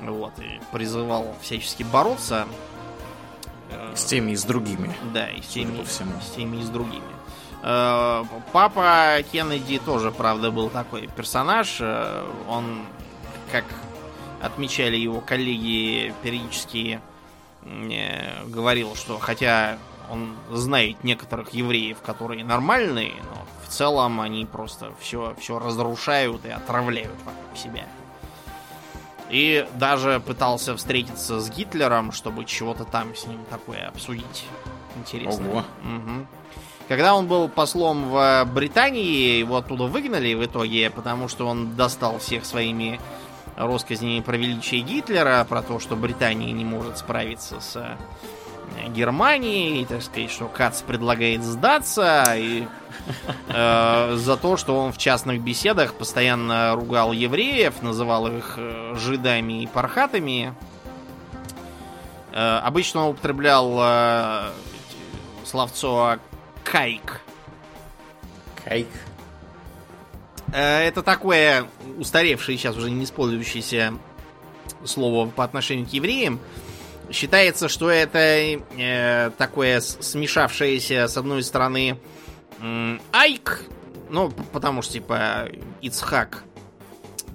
[0.01, 2.49] Вот, и призывал всячески бороться
[3.71, 4.97] э, с теми и с другими.
[5.13, 6.19] Да, и с теми, всему.
[6.23, 7.13] с теми и с другими.
[7.61, 11.81] Папа Кеннеди тоже, правда, был такой персонаж.
[12.49, 12.85] Он,
[13.53, 13.65] как
[14.41, 17.01] отмечали его коллеги, периодически
[18.49, 19.79] говорил, что хотя
[20.13, 26.51] он знает некоторых евреев, которые нормальные, но в целом они просто все, все разрушают и
[26.51, 27.87] отравляют вокруг себя.
[29.31, 34.45] И даже пытался встретиться с Гитлером, чтобы чего-то там с ним такое обсудить.
[34.97, 35.49] Интересно.
[35.49, 35.65] Ого.
[35.83, 36.27] Мгм.
[36.89, 42.19] Когда он был послом в Британии, его оттуда выгнали в итоге, потому что он достал
[42.19, 43.01] всех своими
[43.57, 47.97] россказнями про величие Гитлера, про то, что Британия не может справиться с
[48.89, 52.67] Германией, и, так сказать, что Кац предлагает сдаться, и
[53.49, 59.63] э, за то, что он в частных беседах постоянно ругал евреев, называл их э, жидами
[59.63, 60.55] и пархатами.
[62.33, 64.51] Э, обычно он употреблял э,
[65.45, 66.19] словцо
[66.65, 67.21] кайк.
[68.65, 68.89] Кайк.
[70.53, 71.67] Э, Это такое
[71.99, 73.95] устаревшее сейчас уже не использующееся
[74.85, 76.41] слово по отношению к евреям.
[77.11, 81.99] Считается, что это э, такое смешавшееся с одной стороны
[82.61, 83.63] м, айк,
[84.09, 85.49] ну, потому что типа
[85.81, 86.45] Ицхак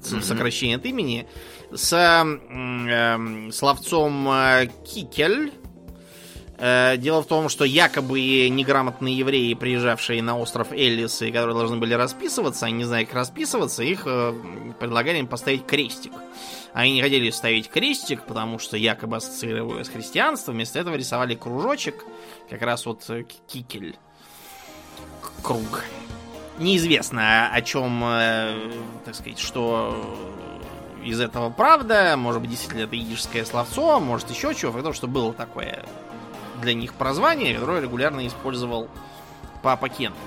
[0.10, 0.22] Мгм.
[0.22, 1.28] сокращение от имени,
[1.74, 5.52] с эм, словцом э, кикель.
[6.58, 11.78] Э, Дело в том, что якобы неграмотные евреи, приезжавшие на остров Эллис, и которые должны
[11.78, 14.34] были расписываться, они не знали, как расписываться, их э,
[14.80, 16.14] предлагали им поставить крестик.
[16.74, 22.04] Они не хотели ставить крестик, потому что якобы ассоциировали с христианством, вместо этого рисовали кружочек,
[22.50, 23.96] как раз вот э, кикель.
[25.44, 25.84] Круг.
[26.58, 28.00] Неизвестно, о чем,
[29.06, 29.96] так сказать, что
[31.04, 32.16] из этого правда.
[32.18, 34.72] Может быть, действительно это идишское словцо, может еще чего.
[34.72, 35.86] Потому что было такое
[36.62, 38.90] для них прозвание, которое регулярно использовал
[39.64, 40.18] папа Кеннеди.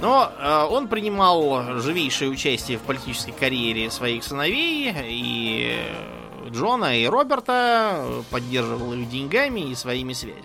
[0.00, 5.78] Но э, он принимал живейшее участие в политической карьере своих сыновей, и
[6.48, 10.44] Джона, и Роберта, э, поддерживал их деньгами и своими связями.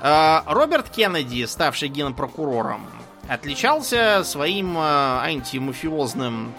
[0.00, 2.86] Э, Роберт Кеннеди, ставший генпрокурором,
[3.28, 6.52] отличался своим э, антимафиозным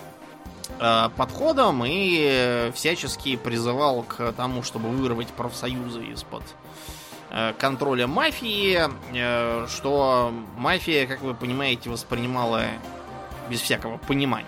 [0.79, 6.43] э, подходом и всячески призывал к тому, чтобы вырвать профсоюзы из-под
[7.31, 8.79] э, контроля мафии,
[9.13, 12.63] э, что мафия, как вы понимаете, воспринимала
[13.49, 14.47] без всякого понимания.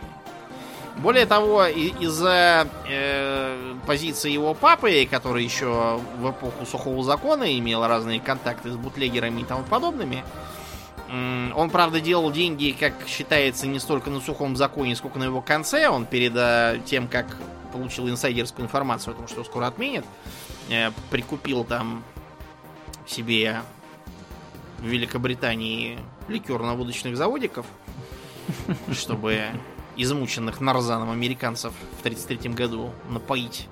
[0.98, 2.68] Более того, из-за
[3.86, 9.44] позиции его папы, который еще в эпоху сухого закона имел разные контакты с бутлегерами и
[9.44, 10.24] тому подобными,
[11.10, 15.88] он, правда, делал деньги, как считается, не столько на сухом законе, сколько на его конце.
[15.88, 17.38] Он перед э, тем, как
[17.72, 20.06] получил инсайдерскую информацию о том, что скоро отменят,
[20.70, 22.04] э, прикупил там
[23.06, 23.62] себе
[24.80, 25.98] в Великобритании
[26.28, 27.66] ликерно-водочных заводиков,
[28.92, 29.46] чтобы
[29.96, 33.68] измученных нарзаном американцев в 1933 году напоить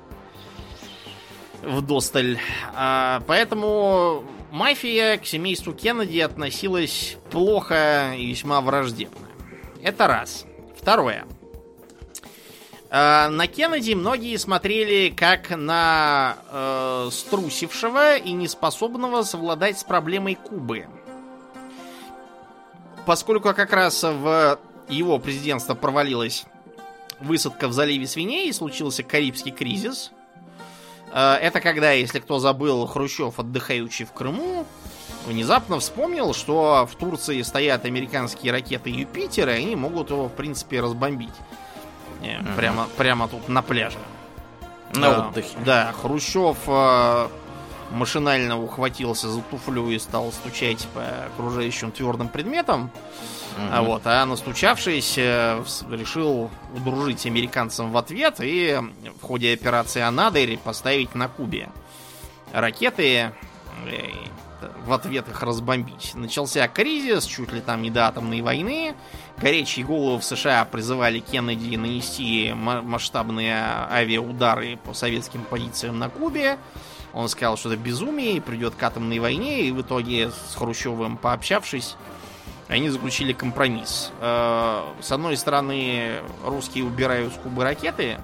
[1.61, 2.39] в досталь.
[2.73, 4.23] А, поэтому
[4.55, 9.27] мафия к семейству Кеннеди относилась плохо и весьма враждебно.
[9.83, 10.45] Это раз.
[10.79, 11.25] Второе.
[12.89, 20.87] А, На Кеннеди многие смотрели как на э, струсившего и неспособного совладать с проблемой Кубы.
[23.05, 26.45] Поскольку как раз в его президентство провалилась
[27.19, 30.11] высадка в заливе свиней и случился Карибский кризис.
[31.15, 34.65] Э, Это когда, если кто забыл, Хрущев, отдыхающий в Крыму,
[35.25, 40.81] внезапно вспомнил, что в Турции стоят американские ракеты Юпитер, и они могут его, в принципе,
[40.81, 41.33] разбомбить.
[42.21, 42.55] Э, Мгм.
[42.55, 43.97] Прямо, прямо тут на пляже.
[44.93, 45.57] На Да, отдыхе.
[45.65, 47.27] Да, Хрущев э,
[47.91, 51.01] машинально ухватился за туфлю и стал стучать по
[51.33, 52.81] окружающим твердым предметам.
[52.81, 52.91] Мгм.
[53.57, 58.79] А вот, а настучавшись, э, решил удружить американцам в ответ и
[59.19, 61.69] в ходе операции Анадырь поставить на Кубе
[62.51, 63.31] ракеты
[63.87, 64.01] э,
[64.85, 66.13] в ответ их разбомбить.
[66.15, 68.95] Начался кризис, чуть ли там не до атомной войны.
[69.37, 73.55] Горячие головы в США призывали Кеннеди нанести ма- масштабные
[73.91, 76.57] авиаудары по советским позициям на Кубе.
[77.13, 81.95] Он сказал, что это безумие, придет к атомной войне, и в итоге с Хрущевым пообщавшись,
[82.67, 84.11] они заключили компромисс.
[84.19, 88.17] Э, С одной стороны, русские убирают с Кубы ракеты,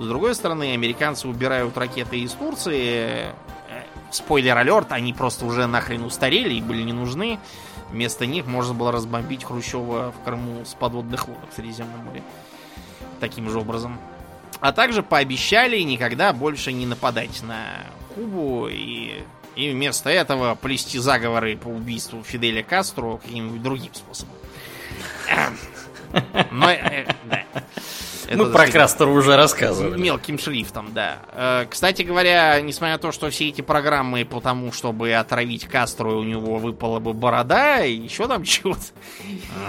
[0.00, 3.34] с другой стороны, американцы убирают ракеты из Турции.
[3.68, 7.38] Э, Спойлер алерт, они просто уже нахрен устарели и были не нужны.
[7.90, 12.22] Вместо них можно было разбомбить Хрущева в Крыму с подводных лодок в Средиземном море.
[13.20, 13.98] Таким же образом.
[14.60, 17.82] А также пообещали никогда больше не нападать на
[18.14, 19.22] Кубу и,
[19.56, 24.34] и вместо этого плести заговоры по убийству Фиделя Кастро каким-нибудь другим способом.
[26.50, 27.44] Но, э, да.
[28.32, 30.00] Мы про Крастера уже рассказывали.
[30.00, 31.18] Мелким шрифтом, да.
[31.32, 36.20] Э, кстати говоря, несмотря на то, что все эти программы по тому, чтобы отравить Кастру,
[36.20, 38.82] у него выпала бы борода, и еще там чего-то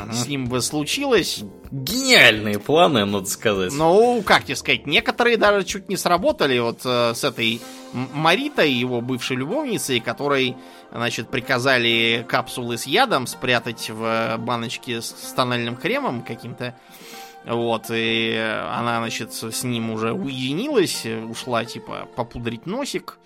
[0.03, 0.13] ага.
[0.13, 1.43] с ним бы случилось.
[1.71, 3.73] Гениальные планы, надо сказать.
[3.73, 7.61] Ну, как тебе сказать, некоторые даже чуть не сработали вот э, с этой
[7.93, 10.55] Маритой, его бывшей любовницей, которой,
[10.91, 16.75] значит, приказали капсулы с ядом спрятать в баночке с тональным кремом каким-то.
[17.45, 18.35] Вот, и
[18.71, 23.17] она, значит, с ним уже уединилась, ушла, типа, попудрить носик.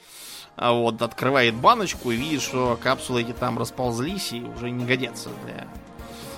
[0.56, 5.30] А вот, открывает баночку и видит, что капсулы эти там расползлись и уже не годятся
[5.44, 5.68] для...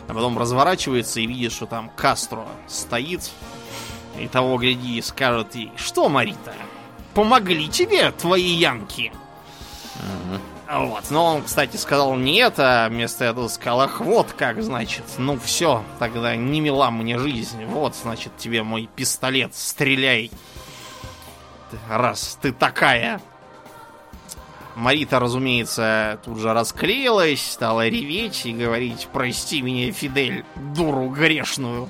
[0.07, 3.30] А потом разворачивается и видит, что там Кастро стоит.
[4.17, 6.55] И того, гляди, скажет ей, что, Марита,
[7.18, 9.11] помогли тебе твои янки?
[9.95, 10.86] Угу.
[10.86, 11.09] Вот.
[11.09, 15.03] Но он, кстати, сказал нет, а вместо этого сказал, ах, вот как, значит.
[15.18, 17.65] Ну все, тогда не мила мне жизнь.
[17.65, 20.30] Вот, значит, тебе мой пистолет, стреляй.
[21.89, 23.20] Раз ты такая.
[24.76, 31.89] Марита, разумеется, тут же расклеилась, стала реветь и говорить, прости меня, Фидель, дуру грешную.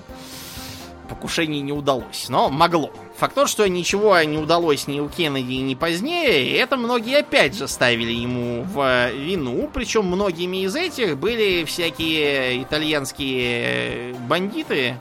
[1.09, 2.91] Покушение не удалось, но могло.
[3.17, 7.67] Факт то, что ничего не удалось ни у Кеннеди, ни позднее, это многие опять же
[7.67, 9.69] ставили ему в вину.
[9.73, 14.97] Причем многими из этих были всякие итальянские бандиты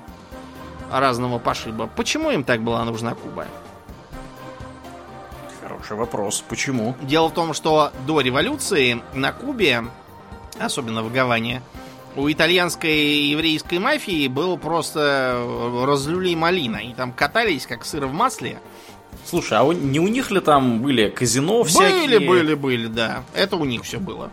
[0.90, 1.88] разного пошиба.
[1.94, 3.46] Почему им так была нужна Куба?
[5.62, 6.44] Хороший вопрос.
[6.48, 6.94] Почему?
[7.02, 9.84] Дело в том, что до революции на Кубе,
[10.58, 11.62] особенно в Гаване,
[12.16, 15.44] у итальянской еврейской мафии был просто
[15.84, 16.78] разлюли малина.
[16.78, 18.58] И там катались, как сыр в масле.
[19.24, 22.18] Слушай, а не у них ли там были казино всякие?
[22.18, 23.24] Были, были, были, да.
[23.34, 24.30] Это у них все было.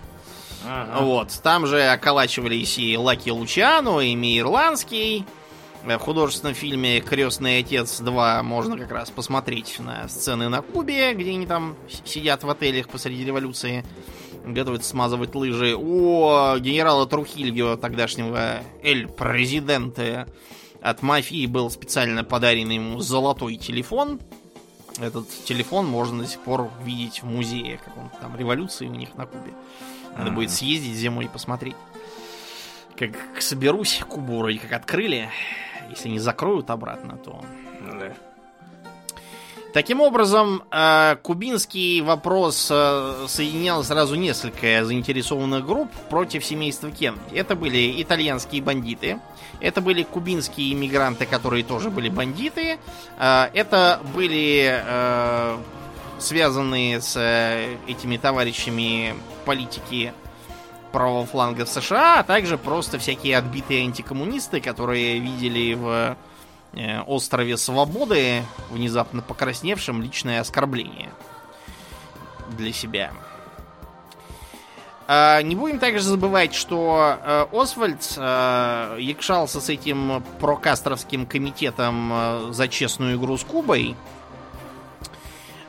[0.65, 1.03] Ага.
[1.03, 1.39] Вот.
[1.43, 5.25] Там же околачивались и Лаки Лучано, и Мейрландский.
[5.83, 11.31] В художественном фильме «Крестный отец 2» можно как раз посмотреть на сцены на Кубе, где
[11.31, 11.75] они там
[12.05, 13.83] сидят в отелях посреди революции
[14.45, 15.75] готовится смазывать лыжи.
[15.75, 20.27] У генерала Трухильо, тогдашнего эль-президента
[20.81, 24.19] от мафии, был специально подарен ему золотой телефон.
[24.99, 29.15] Этот телефон можно до сих пор видеть в музее, как он там, революции у них
[29.15, 29.53] на Кубе.
[30.15, 30.35] Надо mm-hmm.
[30.35, 31.75] будет съездить зимой и посмотреть.
[32.97, 35.29] Как соберусь, Кубу вроде как открыли.
[35.89, 37.43] Если не закроют обратно, то...
[37.81, 38.13] Да.
[39.73, 47.33] Таким образом, э, кубинский вопрос э, соединял сразу несколько заинтересованных групп против семейства Кеннеди.
[47.33, 49.19] Это были итальянские бандиты,
[49.61, 52.77] это были кубинские иммигранты, которые тоже были бандиты,
[53.17, 54.83] э, это были
[56.19, 57.17] связанные с
[57.87, 60.13] этими товарищами политики
[60.91, 66.15] правого фланга США, а также просто всякие отбитые антикоммунисты, которые видели в
[67.07, 71.09] острове Свободы, внезапно покрасневшим, личное оскорбление
[72.57, 73.11] для себя.
[75.05, 82.67] А, не будем также забывать, что э, Освальд э, якшался с этим прокастровским комитетом за
[82.67, 83.95] честную игру с Кубой,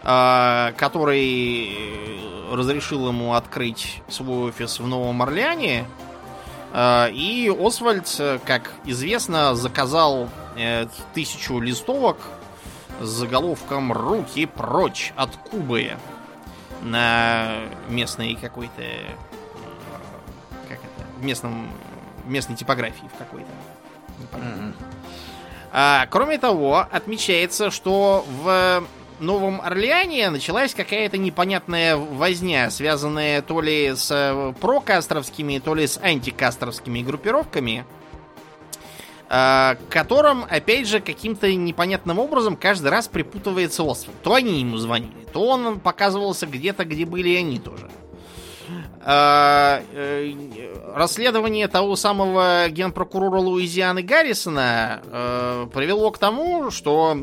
[0.03, 1.79] который
[2.53, 5.87] разрешил ему открыть свой офис в Новом Орлеане.
[6.77, 8.07] И Освальд,
[8.45, 10.44] как известно, заказал э,
[11.15, 12.19] тысячу листовок
[13.01, 15.93] с заголовком «Руки прочь от Кубы»
[16.83, 17.57] на
[17.89, 18.83] местной какой-то...
[20.69, 21.25] Как это?
[21.25, 21.69] Местном...
[22.27, 23.51] местной типографии в какой-то.
[24.33, 24.75] Mm-hmm.
[25.73, 28.85] А, кроме того, отмечается, что в
[29.19, 37.03] Новом Орлеане началась какая-то непонятная возня, связанная то ли с прокастровскими, то ли с антикастровскими
[37.03, 37.85] группировками,
[39.35, 44.23] Э, которым, опять же, каким-то непонятным образом каждый раз припутывается Освальд.
[44.23, 47.91] То они ему звонили, то он показывался где-то, где были они тоже.
[49.05, 50.33] Э, э,
[50.95, 55.03] расследование того самого генпрокурора Луизианы Гаррисона
[55.75, 57.19] привело к тому, что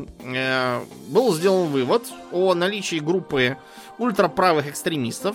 [1.08, 3.56] был сделан вывод о наличии группы
[3.96, 5.34] ультраправых экстремистов,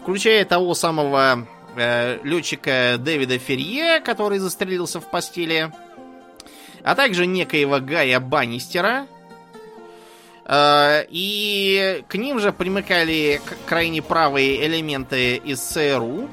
[0.00, 5.72] включая того самого летчика Дэвида Ферье, который застрелился в постели,
[6.84, 9.06] а также некоего Гая Баннистера.
[10.44, 16.28] Э, и к ним же примыкали крайне правые элементы из ЦРУ.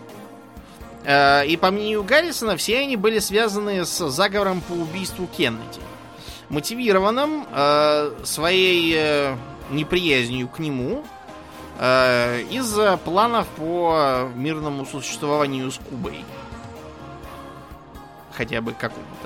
[1.06, 5.82] Э, и по мнению Гаррисона, все они были связаны с заговором по убийству Кеннеди.
[6.50, 9.36] мотивированным э, своей
[9.70, 11.04] неприязнью к нему
[11.80, 16.26] из-за планов по мирному существованию с Кубой.
[18.34, 19.19] Хотя бы какому-то.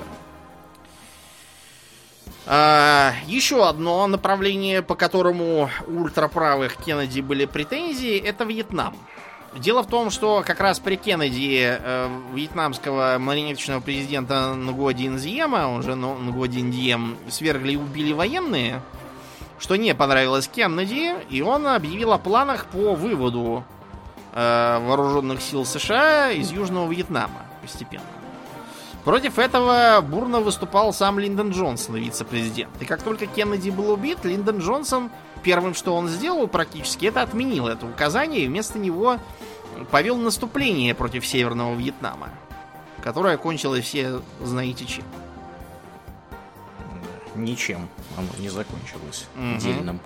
[2.46, 8.94] А, еще одно направление, по которому у ультраправых Кеннеди были претензии, это Вьетнам.
[9.56, 15.82] Дело в том, что как раз при Кеннеди э, вьетнамского марионеточного президента Нгуадин Зиема, он
[15.82, 18.82] же Нгуадин Дием, свергли и убили военные,
[19.60, 23.64] что не понравилось Кеннеди, и он объявил о планах по выводу
[24.32, 28.23] э, вооруженных сил США из Южного Вьетнама постепенно.
[29.04, 32.70] Против этого бурно выступал сам Линдон Джонсон, вице-президент.
[32.80, 35.10] И как только Кеннеди был убит, Линдон Джонсон
[35.42, 39.18] первым, что он сделал практически, это отменил это указание и вместо него
[39.90, 42.30] повел наступление против Северного Вьетнама,
[43.02, 45.04] которое кончилось все знаете чем.
[47.34, 49.26] Ничем оно не закончилось.
[49.36, 49.60] Угу.
[49.60, 50.00] Дельным.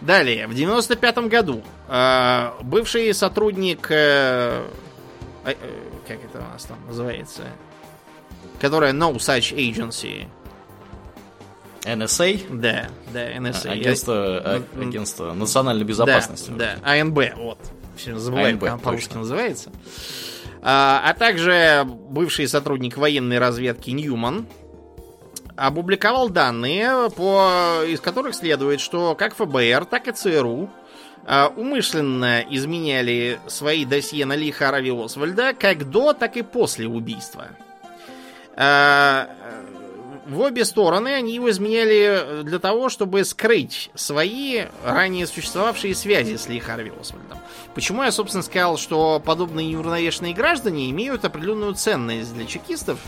[0.00, 4.66] Далее, в 95 году э, бывший сотрудник, э,
[5.44, 5.54] э,
[6.08, 7.44] как это у нас там называется,
[8.64, 10.26] которая No Such Agency.
[11.82, 12.46] NSA?
[12.48, 13.68] Да, да, NSA.
[13.68, 14.82] Агентство, Я...
[14.82, 16.50] агентство национальной безопасности.
[16.56, 17.58] Да, да, АНБ, вот.
[17.94, 19.70] Все забываем, как по-русски называется.
[20.62, 24.46] А, а также бывший сотрудник военной разведки Ньюман
[25.56, 30.70] опубликовал данные, по, из которых следует, что как ФБР, так и ЦРУ
[31.26, 37.48] а, умышленно изменяли свои досье на Ли Харви Освальда как до, так и после убийства.
[38.56, 39.28] А,
[40.26, 46.48] в обе стороны они его изменяли для того, чтобы скрыть свои ранее существовавшие связи с
[46.48, 47.38] Ли Харви Освальдом.
[47.74, 52.98] Почему я, собственно, сказал, что подобные неуравновешенные граждане имеют определенную ценность для чекистов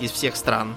[0.00, 0.76] из всех стран,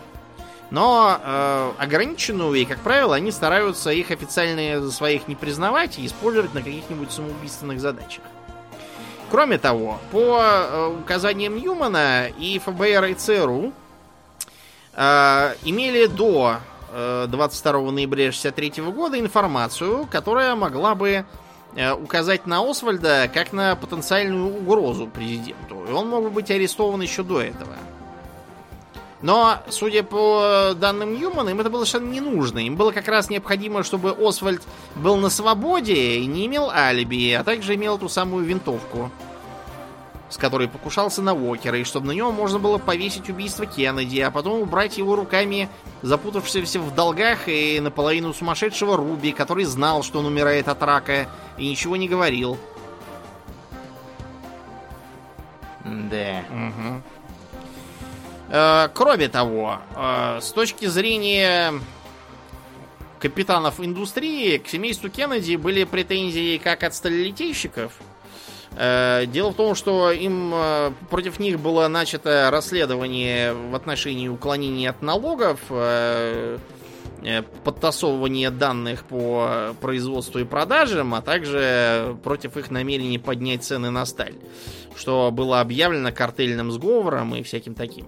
[0.69, 6.53] но э, ограниченную, и, как правило, они стараются их официально своих не признавать и использовать
[6.53, 8.23] на каких-нибудь самоубийственных задачах.
[9.29, 13.73] Кроме того, по э, указаниям Ньюмана и ФБР и ЦРУ
[14.97, 16.57] э, имели до
[16.91, 21.25] э, 22 ноября 63 года информацию, которая могла бы
[21.75, 25.85] э, указать на Освальда как на потенциальную угрозу президенту.
[25.87, 27.75] И он мог бы быть арестован еще до этого.
[29.21, 32.59] Но, судя по данным Ньюмана, им это было совершенно не нужно.
[32.59, 34.61] Им было как раз необходимо, чтобы Освальд
[34.95, 39.11] был на свободе и не имел алиби, а также имел ту самую винтовку
[40.29, 44.31] с которой покушался на Уокера, и чтобы на него можно было повесить убийство Кеннеди, а
[44.31, 45.69] потом убрать его руками
[46.01, 51.27] запутавшегося в долгах и наполовину сумасшедшего Руби, который знал, что он умирает от рака,
[51.57, 52.57] и ничего не говорил.
[55.85, 56.43] Да.
[56.49, 57.01] Угу.
[58.49, 61.73] Э, кроме того, э, с точки зрения
[63.19, 68.16] капитанов индустрии, к семейству Кеннеди были претензии как от сталелитейщиков, Э,
[68.77, 75.01] дело в том, что им э, против них было начато расследование в отношении уклонения от
[75.01, 76.59] налогов, э,
[77.63, 84.35] подтасовывания данных по производству и продажам, а также против их намерений поднять цены на сталь,
[84.95, 88.05] что было объявлено картельным сговором и всяким таким.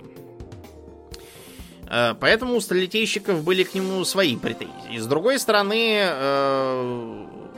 [2.19, 4.99] Поэтому у сталелитейщиков были к нему свои претензии.
[4.99, 6.03] С другой стороны,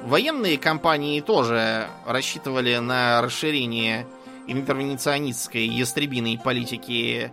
[0.04, 4.08] Военные компании тоже рассчитывали на расширение
[4.48, 7.32] интервенционистской ястребиной политики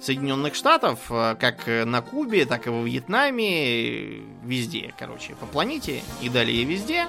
[0.00, 6.28] Соединенных Штатов, э, как на Кубе, так и во Вьетнаме, везде, короче, по планете и
[6.28, 7.06] далее везде,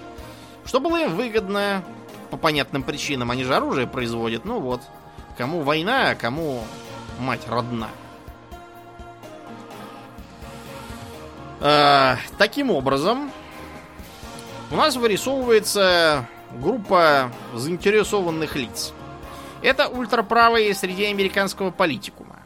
[0.65, 1.83] что было выгодно
[2.29, 3.31] по понятным причинам.
[3.31, 4.81] Они же оружие производят, ну вот,
[5.37, 6.63] кому война, а кому
[7.19, 7.89] мать родна.
[11.59, 13.31] Э, таким образом,
[14.71, 18.93] у нас вырисовывается группа заинтересованных лиц.
[19.61, 22.39] Это ультраправые среди американского политикума.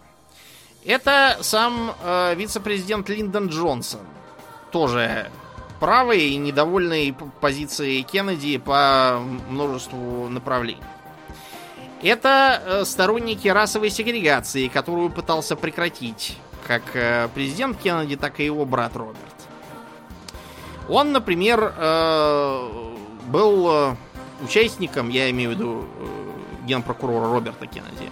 [0.83, 4.01] Это сам э, вице-президент Линдон Джонсон.
[4.71, 5.31] Тоже
[5.79, 10.83] правый и недовольный позицией Кеннеди по множеству направлений.
[12.03, 16.37] Это э, сторонники расовой сегрегации, которую пытался прекратить
[16.67, 19.34] как э, президент Кеннеди, так и его брат Роберт.
[20.87, 22.69] Он, например, э,
[23.27, 23.95] был э,
[24.43, 28.11] участником, я имею в виду э, генпрокурора Роберта Кеннеди,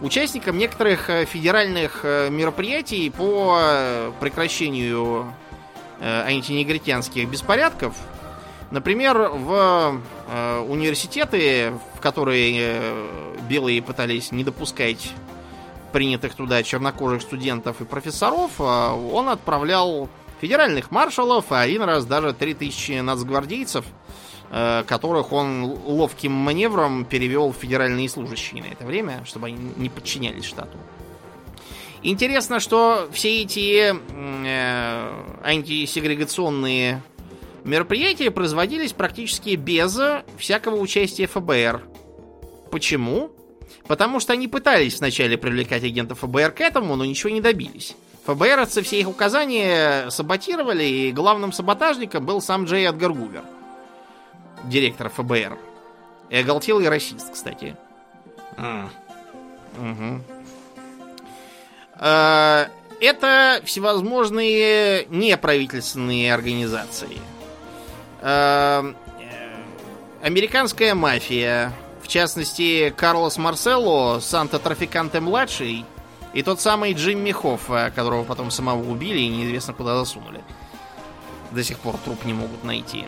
[0.00, 5.32] участником некоторых федеральных мероприятий по прекращению
[6.00, 7.94] антинегритянских беспорядков.
[8.72, 10.00] Например, в
[10.66, 12.82] университеты, в которые
[13.48, 15.12] белые пытались не допускать
[15.92, 20.08] принятых туда чернокожих студентов и профессоров, он отправлял
[20.42, 23.84] федеральных маршалов, а один раз даже 3000 нацгвардейцев,
[24.50, 30.44] которых он ловким маневром перевел в федеральные служащие на это время, чтобы они не подчинялись
[30.44, 30.76] штату.
[32.02, 37.00] Интересно, что все эти э, антисегрегационные
[37.62, 39.96] мероприятия производились практически без
[40.36, 41.80] всякого участия ФБР.
[42.72, 43.30] Почему?
[43.86, 47.94] Потому что они пытались вначале привлекать агентов ФБР к этому, но ничего не добились.
[48.24, 53.44] ФБРовцы все их указания саботировали, и главным саботажником был сам Джей Эдгар Гувер,
[54.64, 55.58] директор ФБР.
[56.30, 57.76] И оголтелый расист, кстати.
[58.56, 58.88] Mm.
[59.78, 60.20] Угу.
[62.00, 62.66] Э,
[63.00, 67.18] это всевозможные неправительственные организации.
[68.20, 68.94] Э,
[70.22, 71.72] американская мафия,
[72.02, 75.84] в частности, Карлос Марсело, Санта-Трафиканте-младший,
[76.32, 80.42] и тот самый Джимми Хофф, которого потом самого убили и неизвестно куда засунули.
[81.50, 83.04] До сих пор труп не могут найти.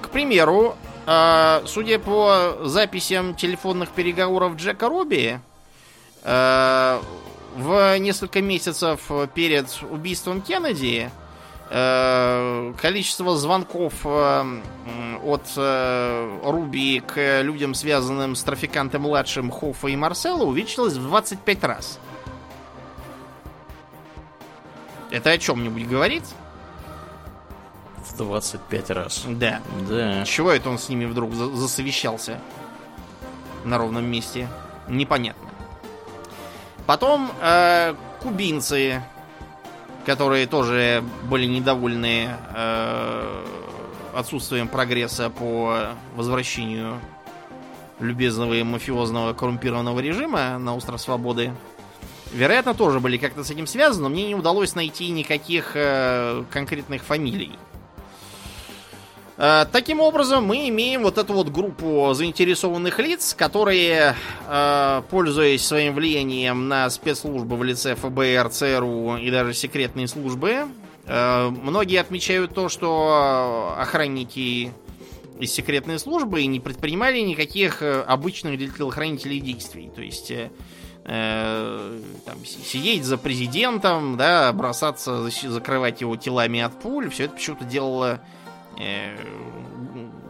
[0.00, 5.38] К примеру, э, судя по записям телефонных переговоров Джека Руби,
[6.24, 7.00] Э,
[7.56, 11.21] в несколько месяцев перед убийством Кеннеди э,
[11.72, 14.60] количество звонков э,
[15.24, 21.98] от Руби к людям, связанным с трафикантом младшим Хоффа и Марсела, увеличилось в 25 раз.
[25.12, 26.24] Это о чем-нибудь говорит?
[28.06, 29.24] В 25 раз.
[29.28, 29.60] Да.
[29.88, 30.24] Да.
[30.24, 32.38] Чего это он с ними вдруг засовещался
[33.64, 34.48] на ровном месте?
[34.88, 35.50] Непонятно.
[36.86, 39.02] Потом э, кубинцы,
[40.04, 43.44] которые тоже были недовольны э,
[44.14, 47.00] отсутствием прогресса по возвращению
[48.00, 51.52] любезного и мафиозного коррумпированного режима на остров Свободы.
[52.32, 57.02] Вероятно, тоже были как-то с этим связаны, но мне не удалось найти никаких э, конкретных
[57.02, 57.58] фамилий.
[59.42, 64.14] Э, таким образом, мы имеем вот эту вот группу заинтересованных лиц, которые,
[64.46, 70.68] э, пользуясь своим влиянием на спецслужбы в лице ФБР, ЦРУ и даже секретные службы,
[71.06, 74.72] э, многие отмечают то, что охранники
[75.40, 79.90] из секретной службы не предпринимали никаких обычных для телохранителей действий.
[79.92, 80.50] То есть э,
[81.04, 88.20] там, сидеть за президентом, да, бросаться, закрывать его телами от пуль, все это почему-то делало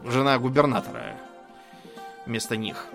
[0.05, 1.16] жена губернатора
[2.27, 2.86] вместо них.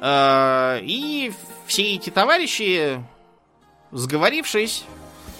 [0.00, 1.32] Э, и
[1.66, 3.02] все эти товарищи,
[3.92, 4.84] сговорившись,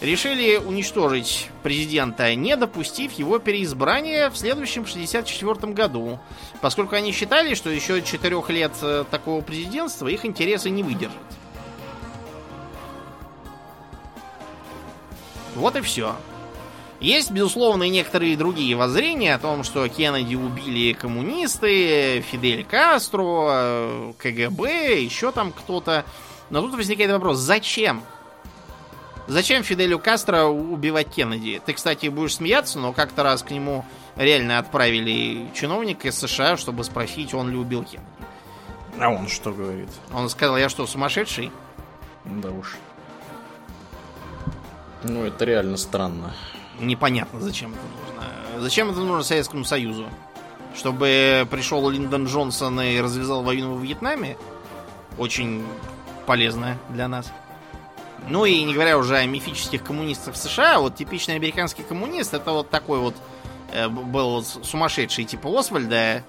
[0.01, 6.19] решили уничтожить президента, не допустив его переизбрания в следующем 64 году,
[6.61, 11.17] поскольку они считали, что еще четырех лет э, такого президентства их интересы не выдержат.
[15.55, 16.17] Вот и все.
[17.01, 25.03] Есть, безусловно, и некоторые другие воззрения о том, что Кеннеди убили коммунисты, Фидель Кастро, КГБ,
[25.03, 26.07] еще там кто-то.
[26.49, 28.03] Но тут возникает вопрос, зачем?
[29.27, 31.61] Зачем Фиделю Кастро убивать Кеннеди?
[31.67, 33.85] Ты, кстати, будешь смеяться, но как-то раз к нему
[34.17, 38.09] реально отправили чиновника из США, чтобы спросить, он ли убил Кеннеди.
[38.99, 39.91] А он что говорит?
[40.15, 41.53] Он сказал, я что, сумасшедший?
[42.25, 42.77] Да уж.
[45.03, 46.33] Ну, это реально странно
[46.81, 48.61] непонятно, зачем это нужно.
[48.61, 50.09] Зачем это нужно Советскому Союзу?
[50.75, 54.37] Чтобы пришел Линдон Джонсон и развязал войну в Вьетнаме?
[55.19, 55.65] Очень
[56.27, 57.33] полезно для нас.
[58.29, 62.71] Ну и не говоря уже о мифических коммунистах США, вот типичный американский коммунист это вот
[62.71, 63.15] такой вот
[63.73, 66.25] э, был сумасшедший типа Освальда,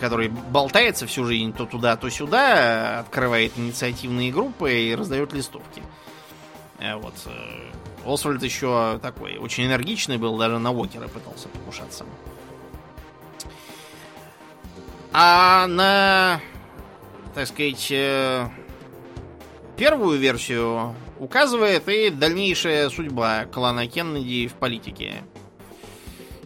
[0.00, 5.82] который болтается всю жизнь то туда, то сюда, открывает инициативные группы и раздает листовки.
[6.78, 7.14] Э, вот.
[8.04, 12.04] Освальд еще такой, очень энергичный был, даже на Уокера пытался покушаться.
[15.12, 16.40] А на,
[17.34, 18.48] так сказать, э,
[19.76, 25.22] первую версию указывает и дальнейшая судьба клана Кеннеди в политике.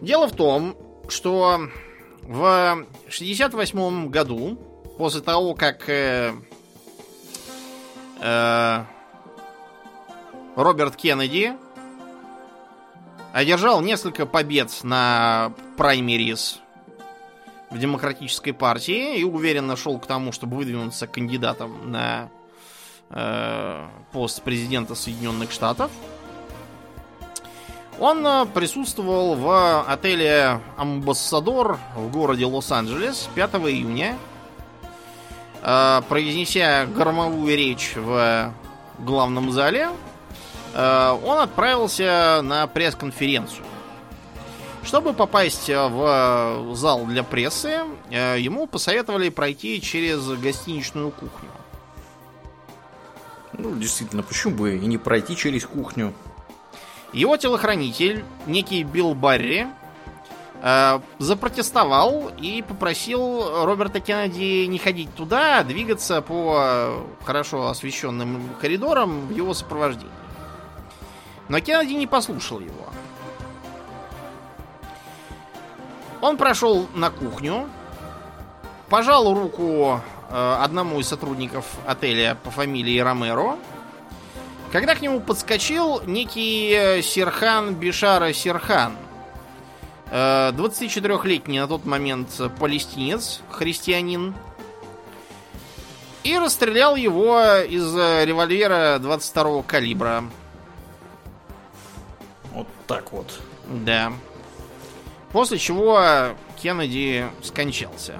[0.00, 0.76] Дело в том,
[1.08, 1.68] что
[2.22, 4.58] в 68 году,
[4.98, 6.34] после того, как э,
[8.20, 8.84] э,
[10.56, 11.52] Роберт Кеннеди
[13.34, 16.60] одержал несколько побед на праймерис
[17.70, 22.30] в Демократической партии и уверенно шел к тому, чтобы выдвинуться кандидатом на
[23.10, 25.90] э, пост президента Соединенных Штатов.
[27.98, 34.16] Он э, присутствовал в отеле Амбассадор в городе Лос-Анджелес 5 июня
[35.60, 38.54] э, произнеся громовую речь в
[39.00, 39.90] главном зале,
[40.76, 43.64] он отправился на пресс-конференцию.
[44.86, 51.48] Чтобы попасть в зал для прессы, э, ему посоветовали пройти через гостиничную кухню.
[53.54, 56.12] Ну, действительно, почему бы и не пройти через кухню?
[57.12, 59.66] Его телохранитель, некий Билл Барри,
[60.62, 69.26] э, запротестовал и попросил Роберта Кеннеди не ходить туда, а двигаться по хорошо освещенным коридорам
[69.26, 70.25] в его сопровождении.
[71.48, 72.86] Но Кеннеди не послушал его.
[76.20, 77.68] Он прошел на кухню,
[78.88, 80.00] пожал руку
[80.30, 83.56] э, одному из сотрудников отеля по фамилии Ромеро,
[84.72, 88.96] когда к нему подскочил некий э, Серхан Бишара Серхан,
[90.10, 92.28] 24-летний э, на тот момент
[92.58, 94.34] палестинец, христианин,
[96.24, 100.24] и расстрелял его из револьвера 22-го калибра.
[102.56, 103.38] Вот так вот.
[103.66, 104.14] Да.
[105.30, 108.18] После чего Кеннеди скончался.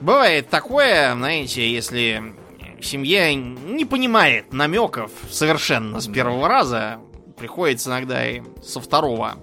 [0.00, 2.34] Бывает такое, знаете, если
[2.82, 7.00] семья не понимает намеков совершенно с первого раза,
[7.38, 9.36] приходится иногда и со второго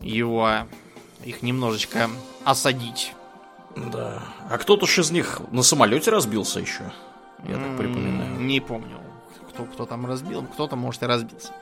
[0.00, 0.68] его
[1.24, 2.08] их немножечко
[2.44, 3.14] осадить.
[3.74, 4.22] Да.
[4.48, 6.92] А кто-то ж из них на самолете разбился еще.
[7.46, 8.40] Я так припоминаю.
[8.40, 8.98] Не помню,
[9.50, 10.44] кто, кто там разбил.
[10.44, 11.52] Кто-то, может, и разбился.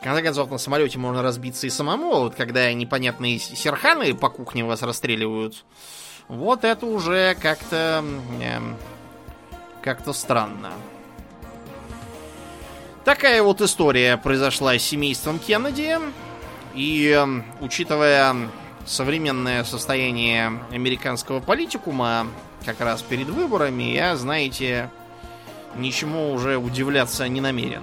[0.00, 2.10] В конце концов, на самолете можно разбиться и самому.
[2.10, 5.64] Вот когда непонятные серханы по кухне вас расстреливают,
[6.28, 8.04] вот это уже как-то...
[8.40, 8.60] Э,
[9.82, 10.72] как-то странно.
[13.04, 15.96] Такая вот история произошла с семейством Кеннеди.
[16.74, 18.36] И э, учитывая
[18.86, 22.26] современное состояние американского политикума,
[22.64, 24.90] как раз перед выборами, я, знаете,
[25.76, 27.82] ничему уже удивляться не намерен.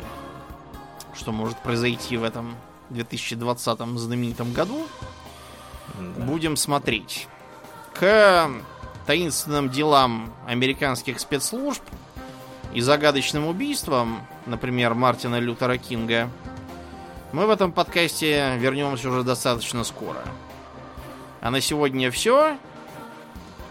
[1.13, 2.55] Что может произойти в этом
[2.89, 4.87] 2020 знаменитом году.
[5.97, 6.25] Да.
[6.25, 7.27] Будем смотреть.
[7.93, 8.49] К
[9.05, 11.83] таинственным делам американских спецслужб
[12.73, 16.29] и загадочным убийствам, например, Мартина Лютера Кинга,
[17.31, 20.21] мы в этом подкасте вернемся уже достаточно скоро.
[21.41, 22.57] А на сегодня все.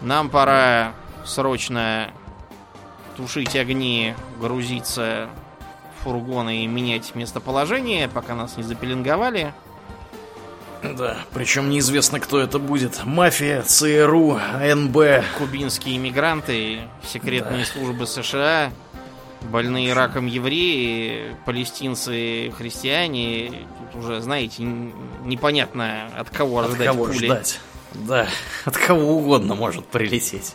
[0.01, 0.93] Нам пора
[1.25, 2.11] срочно
[3.15, 5.29] тушить огни, грузиться
[5.99, 9.53] в фургоны и менять местоположение, пока нас не запеленговали.
[10.83, 13.03] Да, причем неизвестно, кто это будет.
[13.05, 14.97] Мафия, ЦРУ, НБ.
[15.37, 17.71] Кубинские иммигранты, секретные да.
[17.71, 18.71] службы США,
[19.41, 23.65] больные раком евреи, палестинцы, христиане.
[23.93, 27.25] Тут уже, знаете, непонятно, от кого от ожидать кого пули.
[27.25, 27.59] ждать.
[27.93, 28.27] Да,
[28.65, 30.53] от кого угодно может прилететь.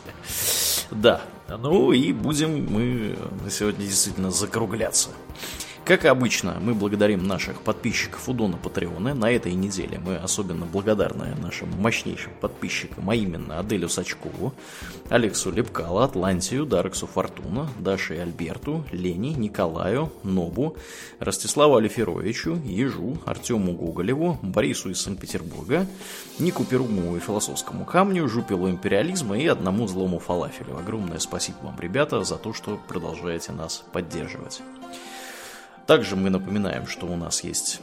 [0.91, 1.23] Да,
[1.57, 5.11] ну и будем мы на сегодня действительно закругляться.
[5.85, 9.13] Как обычно, мы благодарим наших подписчиков у Дона Патреона.
[9.13, 14.53] На этой неделе мы особенно благодарны нашим мощнейшим подписчикам, а именно Аделю Сачкову,
[15.09, 20.77] Алексу Лепкало, Атлантию, Дарксу Фортуна, Даше Альберту, Лене, Николаю, Нобу,
[21.19, 25.87] Ростиславу Алиферовичу, Ежу, Артему Гоголеву, Борису из Санкт-Петербурга,
[26.39, 30.79] Нику Перумову и Философскому камню, Жупилу империализма и одному злому фалафелю.
[30.79, 34.63] Огромное спасибо вам, ребята, за то, что продолжаете нас поддерживать.
[35.91, 37.81] Также мы напоминаем, что у нас есть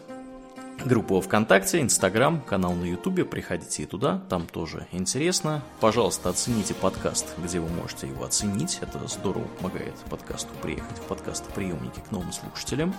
[0.86, 3.26] группа ВКонтакте, Инстаграм, канал на Ютубе.
[3.26, 5.62] Приходите и туда, там тоже интересно.
[5.82, 8.80] Пожалуйста, оцените подкаст, где вы можете его оценить.
[8.82, 12.96] Это здорово помогает подкасту приехать в подкастоприемники к новым слушателям.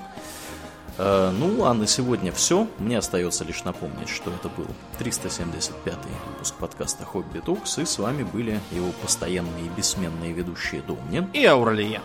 [0.98, 2.68] Э, ну, а на сегодня все.
[2.78, 4.66] Мне остается лишь напомнить, что это был
[4.98, 5.94] 375
[6.32, 11.46] выпуск подкаста Хобби Токс, и с вами были его постоянные и бессменные ведущие Домнин и
[11.46, 12.02] Ауралиен.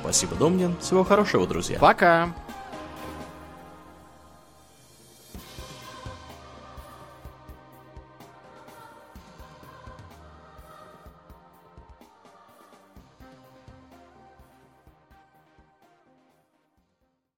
[0.00, 0.76] Спасибо, Домнин.
[0.80, 1.78] Всего хорошего, друзья.
[1.78, 2.30] Пока.